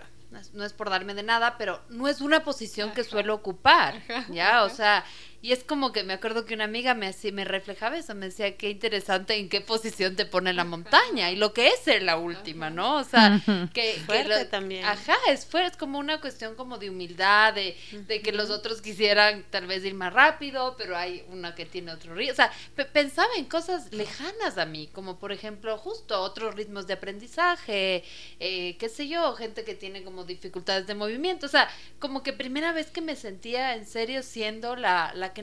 [0.53, 4.65] no es por darme de nada, pero no es una posición que suelo ocupar, ¿ya?
[4.65, 5.05] O sea,
[5.45, 8.57] y es como que me acuerdo que una amiga me, me reflejaba eso, me decía,
[8.57, 12.17] qué interesante en qué posición te pone la montaña y lo que es ser la
[12.17, 12.97] última, ¿no?
[12.97, 13.43] O sea,
[13.75, 14.87] que, fuerte también.
[14.87, 18.81] Ajá, es fuerte, es como una cuestión como de humildad, de, de, que los otros
[18.81, 22.33] quisieran tal vez ir más rápido, pero hay una que tiene otro ritmo.
[22.33, 22.51] O sea,
[22.95, 28.03] pensaba en cosas lejanas a mí, como por ejemplo, justo otros ritmos de aprendizaje,
[28.41, 31.45] eh, qué sé yo, gente que tiene como dificultades de movimiento.
[31.45, 35.43] O sea, como que primera vez que me sentía en serio siendo la, la que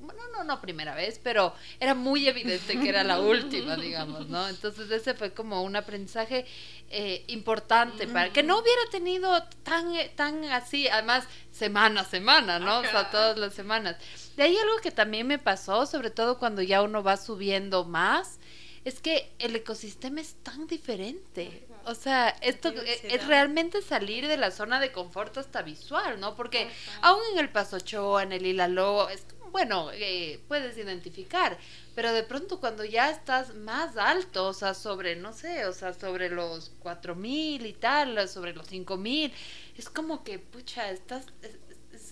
[0.00, 4.48] bueno, no, no primera vez, pero era muy evidente que era la última, digamos, ¿no?
[4.48, 6.44] Entonces ese fue como un aprendizaje
[6.90, 12.80] eh, importante para que no hubiera tenido tan, tan así, además semana a semana, ¿no?
[12.80, 13.96] O sea, todas las semanas.
[14.36, 18.38] De ahí algo que también me pasó, sobre todo cuando ya uno va subiendo más,
[18.84, 21.67] es que el ecosistema es tan diferente.
[21.88, 26.36] O sea, esto es realmente salir de la zona de confort hasta visual, ¿no?
[26.36, 26.68] Porque
[27.00, 31.56] aún en el Paso Choa, en el Hilaló, es bueno, eh, puedes identificar,
[31.94, 35.94] pero de pronto cuando ya estás más alto, o sea, sobre, no sé, o sea,
[35.94, 39.32] sobre los cuatro mil y tal, sobre los cinco mil,
[39.76, 41.24] es como que, pucha, estás,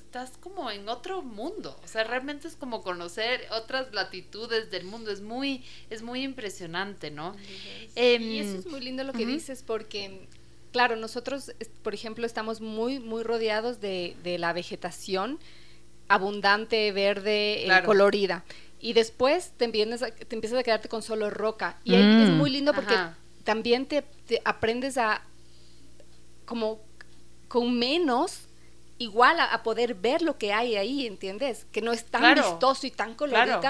[0.07, 1.79] estás como en otro mundo.
[1.85, 5.11] O sea, realmente es como conocer otras latitudes del mundo.
[5.11, 7.37] Es muy, es muy impresionante, ¿no?
[7.97, 10.27] Em, y eso es muy lindo lo que dices porque,
[10.73, 15.39] claro, nosotros, por ejemplo, estamos muy, muy rodeados de, la vegetación
[16.09, 18.45] abundante, verde, eh, colorida.
[18.79, 21.81] Y después te empiezas, a, te empiezas a quedarte con solo roca.
[21.85, 22.35] Y ahí es mm.
[22.39, 22.95] muy lindo porque
[23.43, 25.23] también te, te aprendes a
[26.45, 26.81] como
[27.49, 28.46] con menos
[28.99, 31.67] igual a, poder ver lo que hay ahí, ¿entiendes?
[31.73, 33.61] Que no es tan vistoso y tan colorido.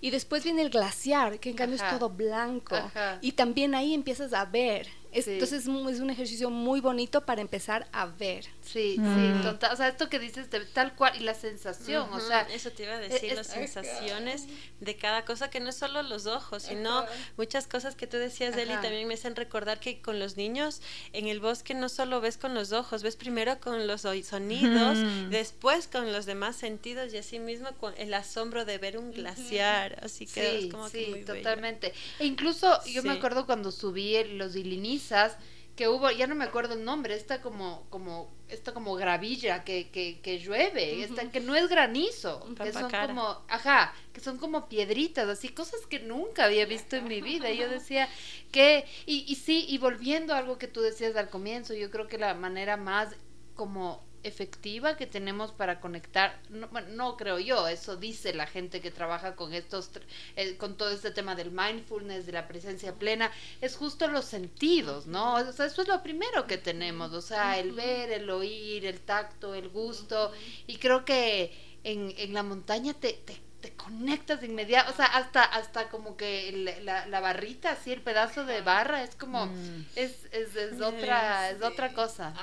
[0.00, 2.76] Y después viene el glaciar, que en cambio es todo blanco.
[3.20, 4.88] Y también ahí empiezas a ver.
[5.12, 8.46] Entonces es un, ejercicio muy bonito para empezar a ver.
[8.62, 9.42] Sí, sí, mm.
[9.42, 9.72] total.
[9.72, 12.42] O sea, esto que dices tal cual, y la sensación, o sea.
[12.52, 14.46] Eso te iba a decir, las sensaciones
[14.80, 17.04] de cada cosa, que no es solo los ojos, sino
[17.36, 20.80] muchas cosas que tú decías, Eli, también me hacen recordar que con los niños
[21.12, 24.98] en el bosque no solo ves con los ojos, ves primero con los sonidos,
[25.30, 29.98] después con los demás sentidos y así mismo con el asombro de ver un glaciar,
[30.02, 31.92] así que sí, como sí, totalmente.
[32.18, 35.36] E incluso yo me acuerdo cuando subí los ilinizas,
[35.76, 39.90] que hubo, ya no me acuerdo el nombre, esta como, como, esta como gravilla que,
[39.90, 44.68] que, que llueve, esta, que no es granizo, que son como, ajá, que son como
[44.68, 47.50] piedritas, así, cosas que nunca había visto en mi vida.
[47.50, 48.08] Y yo decía
[48.50, 52.06] que, y, y sí, y volviendo a algo que tú decías al comienzo, yo creo
[52.06, 53.16] que la manera más
[53.54, 58.90] como efectiva que tenemos para conectar, no, no, creo yo, eso dice la gente que
[58.90, 59.90] trabaja con estos,
[60.36, 63.30] eh, con todo este tema del mindfulness, de la presencia plena,
[63.60, 65.34] es justo los sentidos, ¿no?
[65.34, 69.00] O sea, eso es lo primero que tenemos, o sea, el ver, el oír, el
[69.00, 70.32] tacto, el gusto,
[70.66, 71.52] y creo que
[71.84, 76.16] en, en la montaña te, te te conectas de inmediato, o sea, hasta, hasta como
[76.16, 79.86] que la, la barrita, así el pedazo de barra, es como, mm.
[79.96, 82.34] es, es, es, otra, es otra cosa.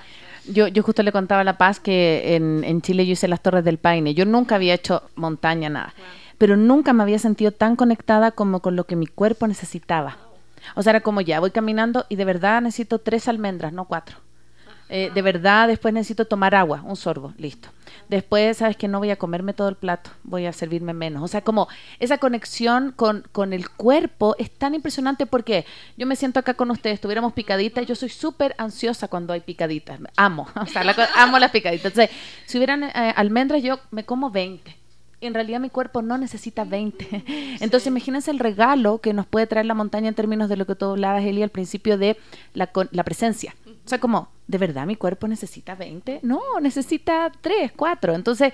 [0.48, 3.42] Yo, yo justo le contaba a La Paz que en, en Chile yo hice las
[3.42, 5.94] Torres del Paine, yo nunca había hecho montaña, nada,
[6.38, 10.18] pero nunca me había sentido tan conectada como con lo que mi cuerpo necesitaba.
[10.76, 14.18] O sea, era como ya, voy caminando y de verdad necesito tres almendras, no cuatro.
[14.88, 17.70] Eh, de verdad, después necesito tomar agua, un sorbo, listo.
[18.10, 21.24] Después, sabes que no voy a comerme todo el plato, voy a servirme menos.
[21.24, 21.68] O sea, como
[22.00, 26.72] esa conexión con, con el cuerpo es tan impresionante porque yo me siento acá con
[26.72, 30.84] ustedes, tuviéramos picaditas, yo soy súper ansiosa cuando hay picaditas, amo, o sea,
[31.16, 31.86] amo las picaditas.
[31.86, 32.16] Entonces,
[32.48, 34.80] si hubieran eh, almendras, yo me como 20
[35.22, 37.24] en realidad mi cuerpo no necesita 20.
[37.60, 40.76] Entonces imagínense el regalo que nos puede traer la montaña en términos de lo que
[40.76, 42.18] tú hablabas, Eli, al principio de
[42.54, 43.56] la, la presencia.
[43.90, 46.20] O sea, como, ¿de verdad mi cuerpo necesita 20?
[46.22, 48.14] No, necesita 3, 4.
[48.14, 48.54] Entonces,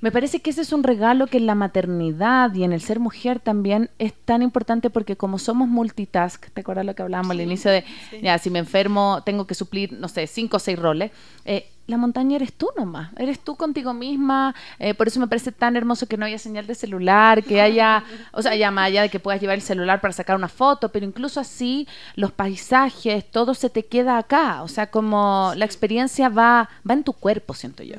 [0.00, 2.98] me parece que ese es un regalo que en la maternidad y en el ser
[2.98, 7.42] mujer también es tan importante porque como somos multitask, ¿te acuerdas lo que hablábamos al
[7.42, 7.84] inicio de,
[8.22, 11.10] ya, si me enfermo, tengo que suplir, no sé, cinco o seis roles?
[11.44, 15.52] Eh, la montaña eres tú nomás, eres tú contigo misma, eh, por eso me parece
[15.52, 19.02] tan hermoso que no haya señal de celular, que haya, o sea, ya más allá
[19.02, 23.30] de que puedas llevar el celular para sacar una foto, pero incluso así los paisajes,
[23.30, 27.54] todo se te queda acá, o sea, como la experiencia va, va en tu cuerpo,
[27.54, 27.96] siento yo.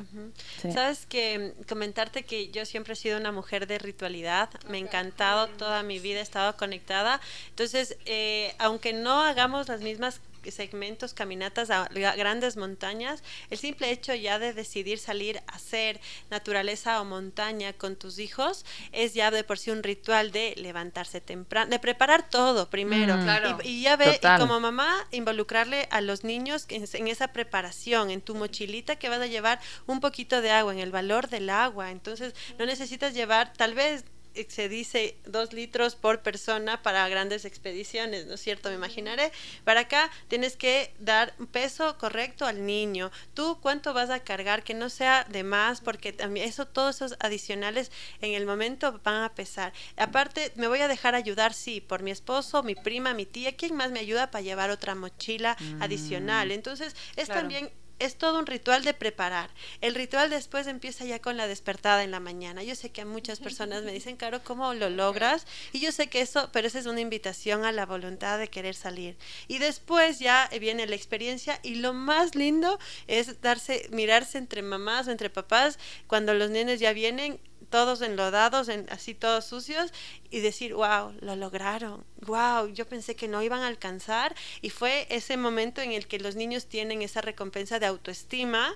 [0.72, 5.48] Sabes que comentarte que yo siempre he sido una mujer de ritualidad, me ha encantado,
[5.48, 10.20] toda mi vida he estado conectada, entonces, eh, aunque no hagamos las mismas
[10.50, 17.00] segmentos, caminatas a grandes montañas, el simple hecho ya de decidir salir a hacer naturaleza
[17.00, 21.70] o montaña con tus hijos es ya de por sí un ritual de levantarse temprano,
[21.70, 23.16] de preparar todo primero.
[23.16, 23.60] Mm.
[23.64, 28.20] y, ya ve, y como mamá, involucrarle a los niños en, en, esa preparación, en
[28.20, 31.90] tu mochilita que vas a llevar un poquito de agua, en el valor del agua.
[31.90, 34.04] Entonces, no necesitas llevar, tal vez
[34.48, 38.68] se dice dos litros por persona para grandes expediciones, ¿no es cierto?
[38.68, 39.32] Me imaginaré.
[39.64, 43.10] Para acá tienes que dar un peso correcto al niño.
[43.34, 47.16] Tú cuánto vas a cargar, que no sea de más, porque también eso, todos esos
[47.20, 49.72] adicionales en el momento van a pesar.
[49.96, 53.74] Aparte, me voy a dejar ayudar, sí, por mi esposo, mi prima, mi tía, ¿quién
[53.74, 55.82] más me ayuda para llevar otra mochila mm.
[55.82, 56.52] adicional?
[56.52, 59.50] Entonces, es también es todo un ritual de preparar.
[59.80, 62.62] El ritual después empieza ya con la despertada en la mañana.
[62.62, 65.46] Yo sé que muchas personas me dicen, Caro, ¿cómo lo logras?
[65.72, 68.74] Y yo sé que eso, pero esa es una invitación a la voluntad de querer
[68.74, 69.16] salir.
[69.46, 75.08] Y después ya viene la experiencia y lo más lindo es darse, mirarse entre mamás
[75.08, 77.40] o entre papás cuando los nenes ya vienen
[77.70, 79.92] todos enlodados, en, así todos sucios,
[80.30, 85.06] y decir, wow, lo lograron, wow, yo pensé que no iban a alcanzar, y fue
[85.10, 88.74] ese momento en el que los niños tienen esa recompensa de autoestima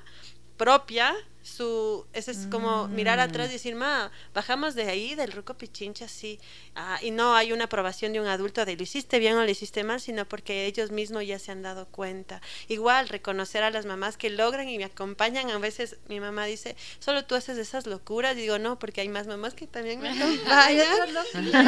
[0.57, 3.53] propia su ese es como mirar atrás y mm.
[3.53, 6.39] decir ma bajamos de ahí del ruco pichincha sí.
[6.75, 9.51] Ah, y no hay una aprobación de un adulto de lo hiciste bien o lo
[9.51, 12.41] hiciste mal sino porque ellos mismos ya se han dado cuenta.
[12.69, 15.51] Igual reconocer a las mamás que logran y me acompañan.
[15.51, 19.09] A veces mi mamá dice solo tú haces esas locuras y digo no porque hay
[19.09, 20.87] más mamás que también me acompañan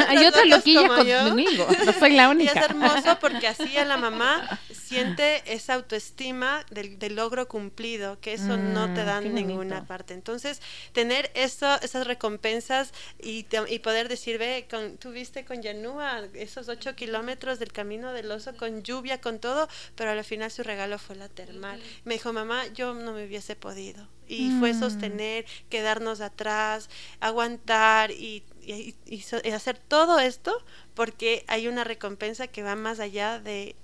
[0.07, 3.97] hay otras loquillas conmigo no soy la única y es hermoso porque así a la
[3.97, 9.85] mamá siente esa autoestima del, logro cumplido que eso no te mm, dan ningún una
[9.85, 10.13] parte.
[10.13, 10.61] Entonces,
[10.93, 16.69] tener eso, esas recompensas y, y poder decir, ve, con, tú viste con Yanúa esos
[16.69, 20.97] ocho kilómetros del camino del oso con lluvia, con todo, pero al final su regalo
[20.97, 21.81] fue la termal.
[22.03, 24.07] Me dijo, mamá, yo no me hubiese podido.
[24.27, 24.79] Y fue mm.
[24.79, 26.89] sostener, quedarnos atrás,
[27.19, 33.39] aguantar y, y, y hacer todo esto porque hay una recompensa que va más allá
[33.39, 33.75] de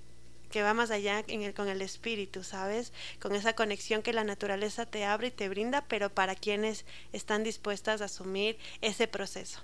[0.52, 2.94] que va más allá en el, con el espíritu, ¿sabes?
[3.20, 7.44] Con esa conexión que la naturaleza te abre y te brinda, pero para quienes están
[7.44, 9.62] dispuestas a asumir ese proceso.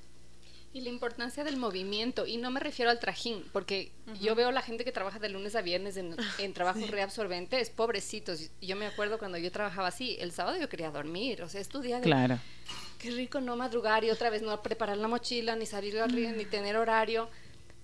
[0.73, 4.61] Y la importancia del movimiento, y no me refiero al trajín, porque yo veo la
[4.61, 8.51] gente que trabaja de lunes a viernes en, en trabajo reabsorbentes, pobrecitos.
[8.61, 12.01] Yo me acuerdo cuando yo trabajaba así, el sábado yo quería dormir, o sea, estudiar.
[12.01, 12.39] Claro.
[12.99, 16.45] Qué rico no madrugar y otra vez no preparar la mochila, ni salir a ni
[16.45, 17.29] tener horario,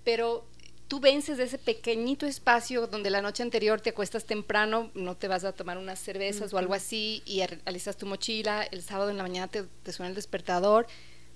[0.04, 0.46] pero
[0.88, 5.44] tú vences ese pequeñito espacio donde la noche anterior te acuestas temprano, no te vas
[5.44, 9.22] a tomar unas cervezas o algo así y alistas tu mochila, el sábado en la
[9.22, 10.86] mañana te, te suena el despertador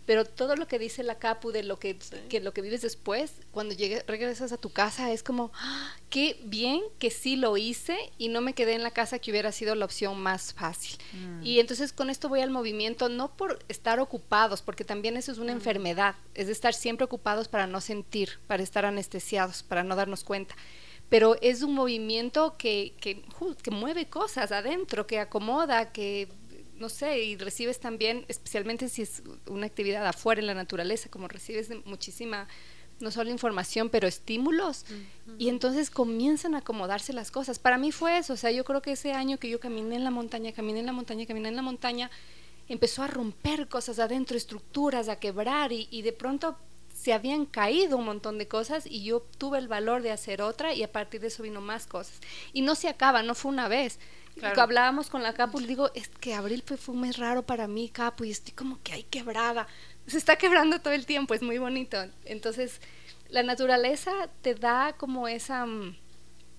[0.09, 1.99] pero todo lo que dice la Capu de lo que,
[2.41, 5.95] lo que vives después, cuando llegues, regresas a tu casa, es como, ¡ah!
[6.09, 9.53] qué bien que sí lo hice y no me quedé en la casa que hubiera
[9.53, 10.97] sido la opción más fácil.
[11.13, 11.45] Mm.
[11.45, 15.37] Y entonces con esto voy al movimiento, no por estar ocupados, porque también eso es
[15.37, 15.57] una mm.
[15.57, 20.25] enfermedad, es de estar siempre ocupados para no sentir, para estar anestesiados, para no darnos
[20.25, 20.57] cuenta
[21.11, 23.23] pero es un movimiento que, que,
[23.63, 26.29] que, mueve cosas adentro, que acomoda, que
[26.79, 31.29] no sé, y recibes también, especialmente si es una actividad afuera en la naturaleza, como
[31.29, 32.49] recibes muchísima,
[33.01, 34.85] no solo información, pero estímulos,
[35.39, 37.59] y entonces comienzan a acomodarse las cosas.
[37.59, 40.05] Para mí fue eso, o sea, yo creo que ese año que yo caminé en
[40.05, 42.11] la montaña, caminé en la montaña, caminé en la montaña,
[42.69, 46.59] empezó a romper cosas adentro, estructuras, a quebrar, y, y de pronto
[47.09, 50.75] se habían caído un montón de cosas y yo tuve el valor de hacer otra
[50.75, 52.21] y a partir de eso vino más cosas.
[52.53, 53.99] Y no se acaba, no fue una vez,
[54.43, 57.67] Hablábamos con la Capu le digo, es que abril fue, fue un mes raro para
[57.67, 59.67] mí, Capu, y estoy como que hay quebrada.
[60.07, 61.97] Se está quebrando todo el tiempo, es muy bonito.
[62.27, 62.79] Entonces,
[63.31, 65.97] la naturaleza te da como esa mm,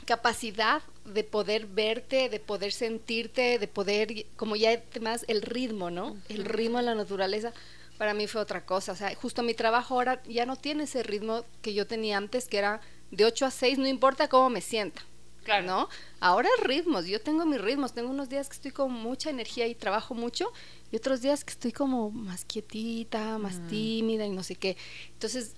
[0.05, 6.17] capacidad de poder verte, de poder sentirte, de poder, como ya más el ritmo, ¿no?
[6.27, 7.53] El ritmo de la naturaleza
[7.99, 8.93] para mí fue otra cosa.
[8.93, 12.47] O sea, justo mi trabajo ahora ya no tiene ese ritmo que yo tenía antes,
[12.47, 12.79] que era
[13.11, 15.01] de 8 a 6, no importa cómo me sienta.
[15.43, 15.67] Claro.
[15.67, 15.89] ¿No?
[16.21, 19.75] Ahora ritmos, yo tengo mis ritmos, tengo unos días que estoy con mucha energía y
[19.75, 20.53] trabajo mucho
[20.91, 23.67] y otros días que estoy como más quietita, más mm.
[23.67, 24.77] tímida y no sé qué.
[25.11, 25.55] Entonces,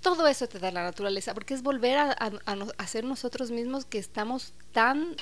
[0.00, 3.98] todo eso te da la naturaleza, porque es volver a, a, ser nosotros mismos que
[3.98, 5.14] estamos tan,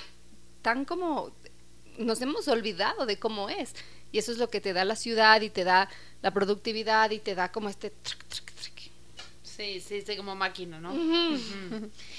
[0.62, 1.32] tan como,
[1.98, 3.74] nos hemos olvidado de cómo es.
[4.12, 5.88] Y eso es lo que te da la ciudad y te da
[6.22, 7.92] la productividad y te da como este...
[9.42, 10.92] Sí, sí, sí, como máquina, ¿no?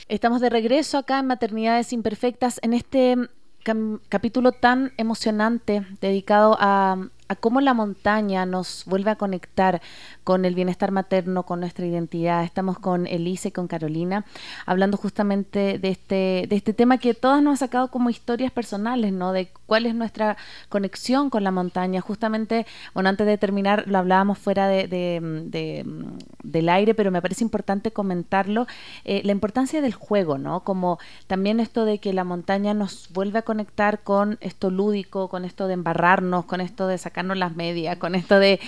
[0.08, 3.16] Estamos de regreso acá en Maternidades Imperfectas en este
[4.10, 9.82] capítulo tan emocionante dedicado a, cómo la montaña nos vuelve a conectar
[10.24, 12.44] con el bienestar materno, con nuestra identidad.
[12.44, 14.26] Estamos con Elise y con Carolina
[14.66, 19.14] hablando justamente de este, de este tema que todas nos ha sacado como historias personales,
[19.14, 19.32] ¿no?
[19.32, 20.38] De cuál es nuestra
[20.70, 22.02] conexión con la montaña.
[22.02, 25.86] Justamente, bueno, antes de terminar, lo hablábamos fuera de, de,
[26.44, 28.68] del aire, pero me parece importante comentarlo,
[29.06, 30.62] eh, la importancia del juego, ¿no?
[30.64, 35.46] Como también esto de que la montaña nos vuelve a conectar con esto lúdico, con
[35.46, 38.60] esto de embarrarnos, con esto de sacar las medias, con esto de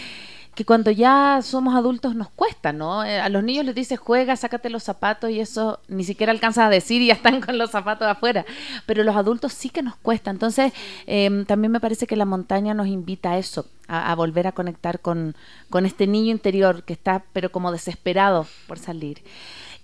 [0.56, 3.04] que cuando ya somos adultos nos cuesta, ¿no?
[3.04, 6.66] Eh, a los niños les dices juega, sácate los zapatos y eso ni siquiera alcanza
[6.66, 8.46] a decir y ya están con los zapatos afuera.
[8.86, 10.30] Pero los adultos sí que nos cuesta.
[10.30, 10.74] Entonces,
[11.08, 15.00] em, también me parece que la montaña nos invita a eso, a, volver a conectar
[15.00, 15.36] con,
[15.70, 19.24] con este niño interior que está, pero como desesperado por salir.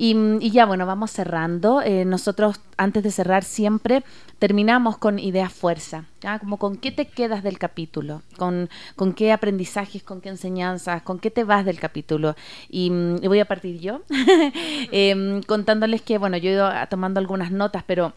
[0.02, 1.82] Y, ya, bueno, vamos cerrando.
[1.82, 4.06] Eh, nosotros, antes de cerrar, siempre
[4.40, 6.06] terminamos con ideas fuerza.
[6.22, 6.40] ¿ya?
[6.40, 11.20] Como con qué te quedas del capítulo, con, con qué aprendizajes, con qué enseñanzas, con
[11.20, 12.38] qué te vas del capítulo.
[12.70, 14.04] Y, voy a partir yo,
[14.94, 18.14] em, contándoles que, bueno, yo he ido tomando algunas notas, pero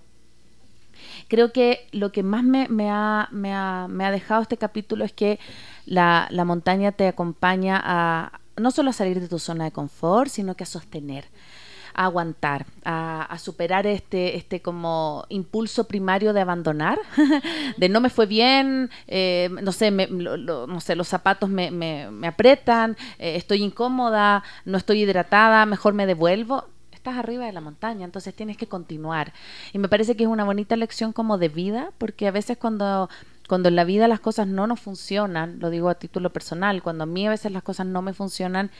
[1.27, 5.05] creo que lo que más me, me, ha, me, ha, me, ha, dejado este capítulo
[5.05, 5.41] es que
[5.87, 10.31] la, la montaña te acompaña a no solo a salir de tu zona de confort,
[10.31, 11.25] sino que a sostener
[11.95, 16.99] a aguantar, a, superar este, este como impulso primario de abandonar,
[17.77, 22.27] de no me fue bien, eh, no sé, no sé, los zapatos me, me, me
[22.27, 28.05] apretan, eh, estoy incómoda, no estoy hidratada, mejor me devuelvo estás arriba de la montaña,
[28.05, 29.33] entonces tienes que continuar.
[29.73, 33.11] Y me parece que es una bonita lección como de vida, porque a veces cuando
[33.49, 37.05] cuando en la vida las cosas no nos funcionan, lo digo a título personal, cuando
[37.05, 38.71] a mí a veces las cosas no me funcionan,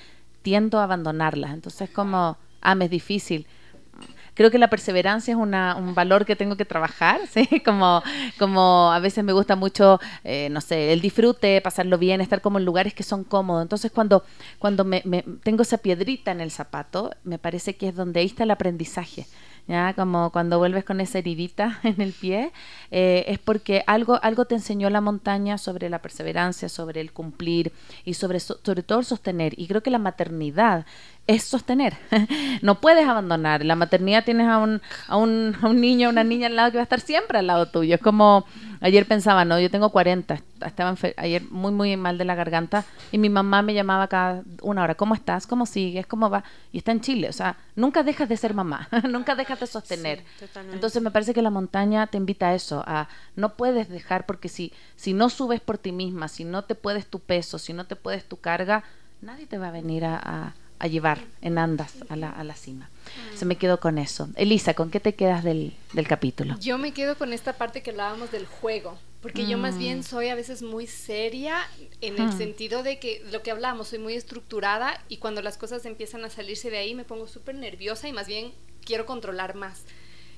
[0.43, 1.53] tiendo a abandonarlas.
[1.53, 3.47] Entonces como, ah, me es difícil
[4.35, 7.47] creo que la perseverancia es un valor que tengo que trabajar, ¿sí?
[7.65, 8.03] Como,
[8.39, 12.59] como a veces me gusta mucho, eh, no sé, el disfrute, pasarlo bien, estar como
[12.59, 13.63] en lugares que son cómodos.
[13.63, 14.25] Entonces, cuando,
[14.59, 18.27] cuando me, me tengo esa piedrita en el zapato, me parece que es donde ahí
[18.27, 19.27] está el aprendizaje.
[19.69, 19.95] ¿ya?
[19.95, 22.53] Como cuando vuelves con esa heridita en el pie,
[22.91, 27.73] eh, es porque algo, algo te enseñó la montaña sobre la perseverancia, sobre el cumplir
[28.05, 29.59] y sobre, sobre todo el sostener.
[29.59, 30.87] Y creo que la maternidad
[31.27, 31.97] es sostener.
[32.63, 33.65] no puedes abandonar.
[33.65, 36.79] La maternidad tienes a un, a un, a un niño, una niña al lado que
[36.79, 37.95] va a estar siempre al lado tuyo.
[37.95, 38.45] Es como,
[38.81, 43.19] ayer pensaba, no, yo tengo 40, estaba ayer muy, muy mal de la garganta y
[43.19, 45.47] mi mamá me llamaba cada una hora, ¿cómo estás?
[45.47, 46.07] ¿Cómo sigues?
[46.07, 46.43] ¿Cómo va?
[46.73, 50.25] Y está en Chile, o sea, nunca dejas de ser mamá, nunca dejas de sostener.
[50.73, 54.49] Entonces me parece que la montaña te invita a eso, a no puedes dejar porque
[54.49, 57.85] si, si no subes por ti misma, si no te puedes tu peso, si no
[57.87, 58.83] te puedes tu carga,
[59.21, 60.55] nadie te va a venir a a
[60.87, 62.91] llevar en andas a la, a la cima.
[63.35, 64.29] Se me quedó con eso.
[64.37, 66.57] Elisa, ¿con qué te quedas del, del, capítulo?
[66.61, 70.03] Yo me quedo con esta parte que hablábamos del juego, porque yo más bien mm.
[70.03, 71.59] soy a veces muy seria
[72.01, 75.85] en el sentido de que lo que hablamos, soy muy estructurada y cuando las cosas
[75.85, 78.53] empiezan a salirse de ahí me pongo súper nerviosa y más bien
[78.85, 79.85] quiero controlar más.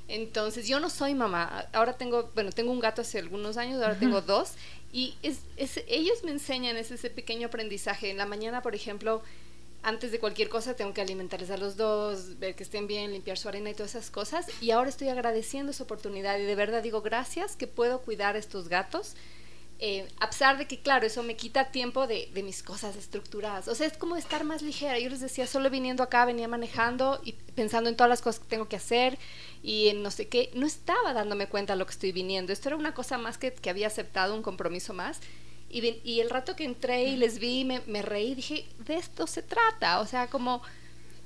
[0.07, 1.67] Entonces, yo no soy mamá.
[1.73, 4.53] Ahora tengo, bueno, tengo un gato hace algunos años, ahora tengo dos.
[4.93, 8.11] Y es, es, ellos me enseñan ese, ese pequeño aprendizaje.
[8.11, 9.23] En la mañana, por ejemplo,
[9.85, 13.37] antes de cualquier cosa tengo que alimentarles a los dos, ver que estén bien, limpiar
[13.37, 14.47] su arena y todas esas cosas.
[14.63, 18.39] Y ahora estoy agradeciendo esa oportunidad y de verdad digo gracias que puedo cuidar a
[18.39, 19.15] estos gatos.
[19.81, 23.69] Eh, a pesar de que, claro, eso me quita tiempo de, mis cosas estructuradas.
[23.69, 24.99] O sea, es como estar más ligera.
[24.99, 28.49] Yo les decía, solo viniendo acá, venía manejando y pensando en todas las cosas que
[28.49, 29.19] tengo que hacer
[29.63, 30.51] y en no sé qué.
[30.55, 32.53] No estaba dándome cuenta de lo que estoy viniendo.
[32.53, 35.21] Esto era una cosa más que, que había aceptado, un compromiso más.
[35.75, 39.43] Y, el rato que entré y les vi, me, me reí, dije, de esto se
[39.43, 40.63] trata, o sea, como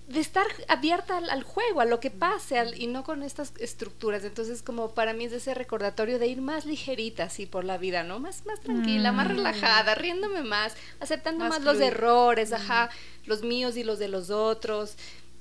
[0.08, 4.24] de estar abierta al, juego, a lo que pase, y no con estas estructuras.
[4.24, 8.04] Entonces, como para mí es ese recordatorio de ir más ligerita así por la vida,
[8.04, 8.18] ¿no?
[8.18, 9.30] Más, más tranquila, más mm.
[9.30, 12.88] relajada, riéndome más, aceptando más, los errores, ajá,
[13.26, 14.96] los míos y los de los otros.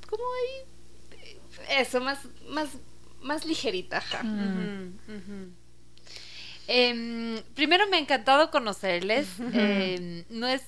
[0.10, 2.68] Como ahí, eso, más, más,
[3.22, 4.22] más ligerita, ajá.
[6.68, 9.28] Em, primero me ha encantado conocerles.
[9.54, 10.64] Em, no es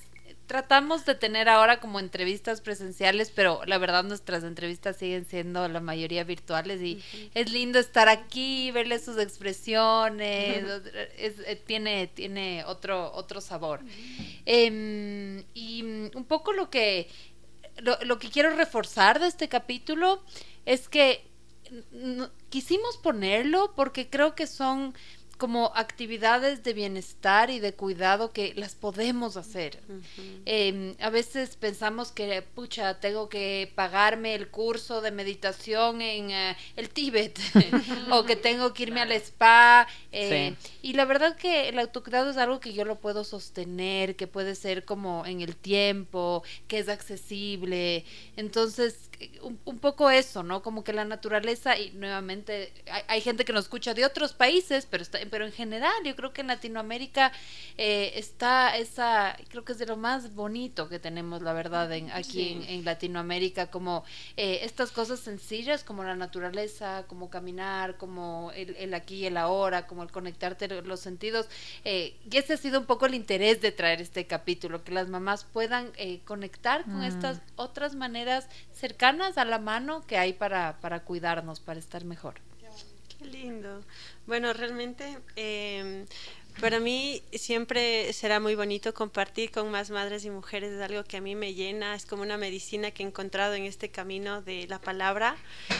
[0.50, 5.78] tratamos de tener ahora como entrevistas presenciales, pero la verdad nuestras entrevistas siguen siendo la
[5.78, 7.00] mayoría virtuales y
[7.34, 13.78] es lindo estar aquí, verles sus expresiones, eh, tiene, tiene otro, otro sabor.
[14.44, 17.06] Em, y un poco lo que,
[18.02, 20.20] lo, que quiero reforzar de este capítulo
[20.66, 21.22] es que
[22.48, 24.94] quisimos ponerlo porque creo que son
[25.40, 29.80] como actividades de bienestar y de cuidado que las podemos hacer.
[30.44, 36.56] Em, a veces pensamos que, pucha, tengo que pagarme el curso de meditación en eh,
[36.76, 37.40] el Tíbet
[38.12, 39.88] o que tengo que irme al spa.
[40.12, 44.26] Eh, y la verdad que el autocuidado es algo que yo lo puedo sostener, que
[44.26, 48.04] puede ser como en el tiempo, que es accesible.
[48.36, 49.10] Entonces,
[49.42, 50.62] un, poco eso, ¿no?
[50.62, 52.72] Como que la naturaleza, y nuevamente
[53.08, 56.32] hay, gente que nos escucha de otros países, pero, está, pero en general yo creo
[56.32, 57.32] que en Latinoamérica
[57.78, 62.10] eh, está esa, creo que es de lo más bonito que tenemos, la verdad, en,
[62.10, 64.04] aquí en, Latinoamérica, como
[64.36, 69.86] eh, estas cosas sencillas como la naturaleza, como caminar, como el, aquí y el ahora,
[69.86, 71.48] como el conectarte los sentidos.
[71.84, 75.08] Eh, y ese ha sido un poco el interés de traer este capítulo, que las
[75.08, 75.92] mamás puedan
[76.24, 77.04] conectar con mm.
[77.04, 82.34] estas otras maneras cercanas a la mano que hay para, para cuidarnos, para estar mejor.
[83.20, 83.84] Qué lindo.
[84.26, 86.06] Bueno, realmente, em,
[86.60, 91.16] Para mí siempre será muy bonito compartir con más madres y mujeres, es algo que
[91.16, 94.66] a mí me llena, es como una medicina que he encontrado en este camino de
[94.68, 95.36] la palabra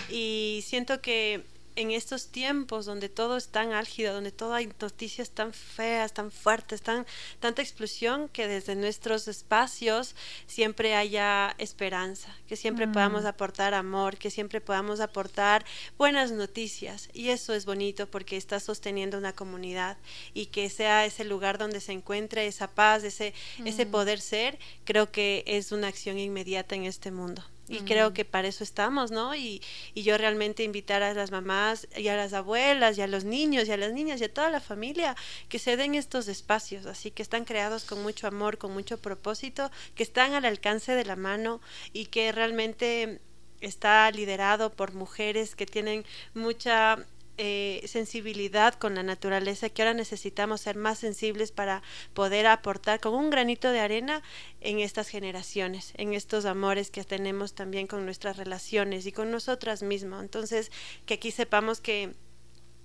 [0.09, 1.45] y siento que
[1.81, 6.31] en estos tiempos donde todo es tan álgido, donde todo hay noticias tan feas, tan
[6.31, 7.07] fuertes, tan,
[7.41, 10.15] tanta explosión, que desde nuestros espacios
[10.47, 12.93] siempre haya esperanza, que siempre mm.
[12.93, 15.65] podamos aportar amor, que siempre podamos aportar
[15.97, 17.09] buenas noticias.
[17.15, 19.97] Y eso es bonito porque está sosteniendo una comunidad
[20.35, 23.33] y que sea ese lugar donde se encuentre esa paz, ese,
[23.65, 23.91] ese mm.
[23.91, 28.49] poder ser, creo que es una acción inmediata en este mundo y creo que para
[28.49, 29.35] eso estamos, ¿no?
[29.35, 29.63] Y,
[29.95, 33.69] y, yo realmente invitar a las mamás y a las abuelas y a los niños
[33.69, 35.15] y a las niñas y a toda la familia
[35.49, 39.71] que se den estos espacios, así que están creados con mucho amor, con mucho propósito,
[39.95, 41.61] que están al alcance de la mano
[41.93, 43.21] y que realmente
[43.61, 46.05] está liderado por mujeres que tienen
[46.35, 46.99] mucha
[47.43, 51.83] eh, sensibilidad con la naturaleza, que ahora necesitamos ser más sensibles para
[52.13, 54.23] poder aportar con un granito de arena
[54.61, 59.83] en estas generaciones, en estos amores que tenemos también con nuestras relaciones y con nosotras
[59.83, 60.23] mismas.
[60.23, 60.71] Entonces,
[61.07, 62.15] que aquí sepamos que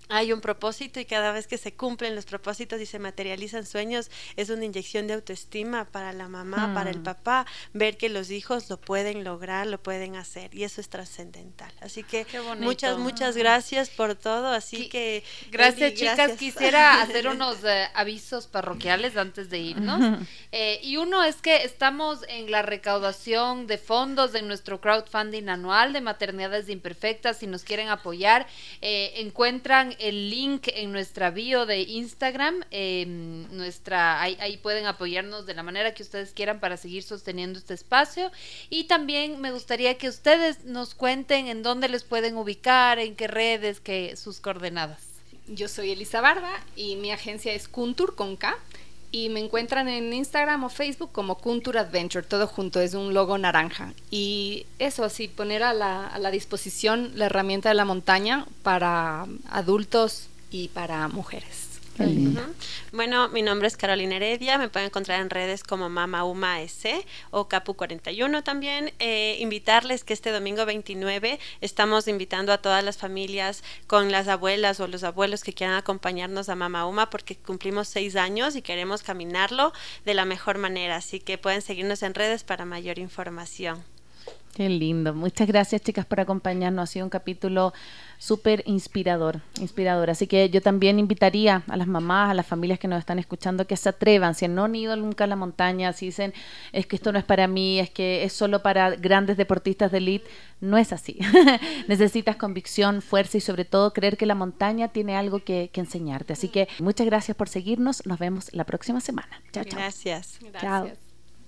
[0.09, 4.11] hay un propósito y cada vez que se cumplen los propósitos y se materializan sueños
[4.35, 7.03] es una inyección de autoestima para la mamá, para el mm.
[7.03, 11.71] papá, ver que los hijos lo pueden lograr, lo pueden hacer y eso es trascendental.
[11.81, 12.25] Así que
[12.59, 14.47] muchas, muchas gracias por todo.
[14.47, 15.23] Así que...
[15.51, 20.19] Gracias chicas, quisiera hacer unos eh, avisos parroquiales antes de irnos.
[20.51, 25.93] Eh, y uno es que estamos en la recaudación de fondos de nuestro crowdfunding anual
[25.93, 27.37] de maternidades imperfectas.
[27.37, 28.47] Si nos quieren apoyar,
[28.81, 32.63] eh, encuentran el link en nuestra bio de Instagram.
[32.71, 37.73] Em, nuestra, ahí, pueden apoyarnos de la manera que ustedes quieran para seguir sosteniendo este
[37.73, 38.31] espacio.
[38.69, 43.27] Y también me gustaría que ustedes nos cuenten en dónde les pueden ubicar, en qué
[43.27, 45.01] redes, que sus coordenadas.
[45.47, 48.35] Yo soy Elisa Barba y mi agencia es Kuntur con
[49.16, 53.38] y me encuentran en Instagram o Facebook como Kuntur Adventure, todo junto, es un logo
[53.38, 53.93] naranja.
[54.11, 59.26] Y eso, así, poner a la, a la disposición la herramienta de la montaña para
[59.49, 61.74] adultos y para mujeres.
[62.91, 67.05] Bueno, mi nombre es Carolina Heredia, me pueden encontrar en redes como Mama Uma S
[67.31, 68.93] o Capu41 también.
[68.99, 74.79] Eh, invitarles que este domingo 29 estamos invitando a todas las familias con las abuelas
[74.79, 79.03] o los abuelos que quieran acompañarnos a Mama Uma porque cumplimos seis años y queremos
[79.03, 79.73] caminarlo
[80.05, 80.97] de la mejor manera.
[80.97, 83.94] Así que pueden seguirnos en redes para mayor información.
[84.55, 85.13] Qué lindo.
[85.13, 86.83] Muchas gracias, chicas, por acompañarnos.
[86.83, 87.73] Ha sido un capítulo
[88.17, 90.09] súper inspirador, inspirador.
[90.09, 93.67] Así que yo también invitaría a las mamás, a las familias que nos están escuchando,
[93.67, 94.33] que se atrevan.
[94.33, 96.33] Si no han ido nunca a la montaña, si dicen,
[96.71, 99.97] es que esto no es para mí, es que es solo para grandes deportistas de
[99.97, 100.29] elite,
[100.61, 101.19] no es así.
[101.89, 106.31] Necesitas convicción, fuerza y sobre todo creer que la montaña tiene algo que, enseñarte.
[106.31, 108.05] Así que muchas gracias por seguirnos.
[108.05, 109.41] Nos vemos la próxima semana.
[109.51, 109.79] Chao, chao.
[109.81, 110.39] Gracias.
[110.61, 110.91] Chao.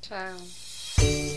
[0.01, 1.36] Chao.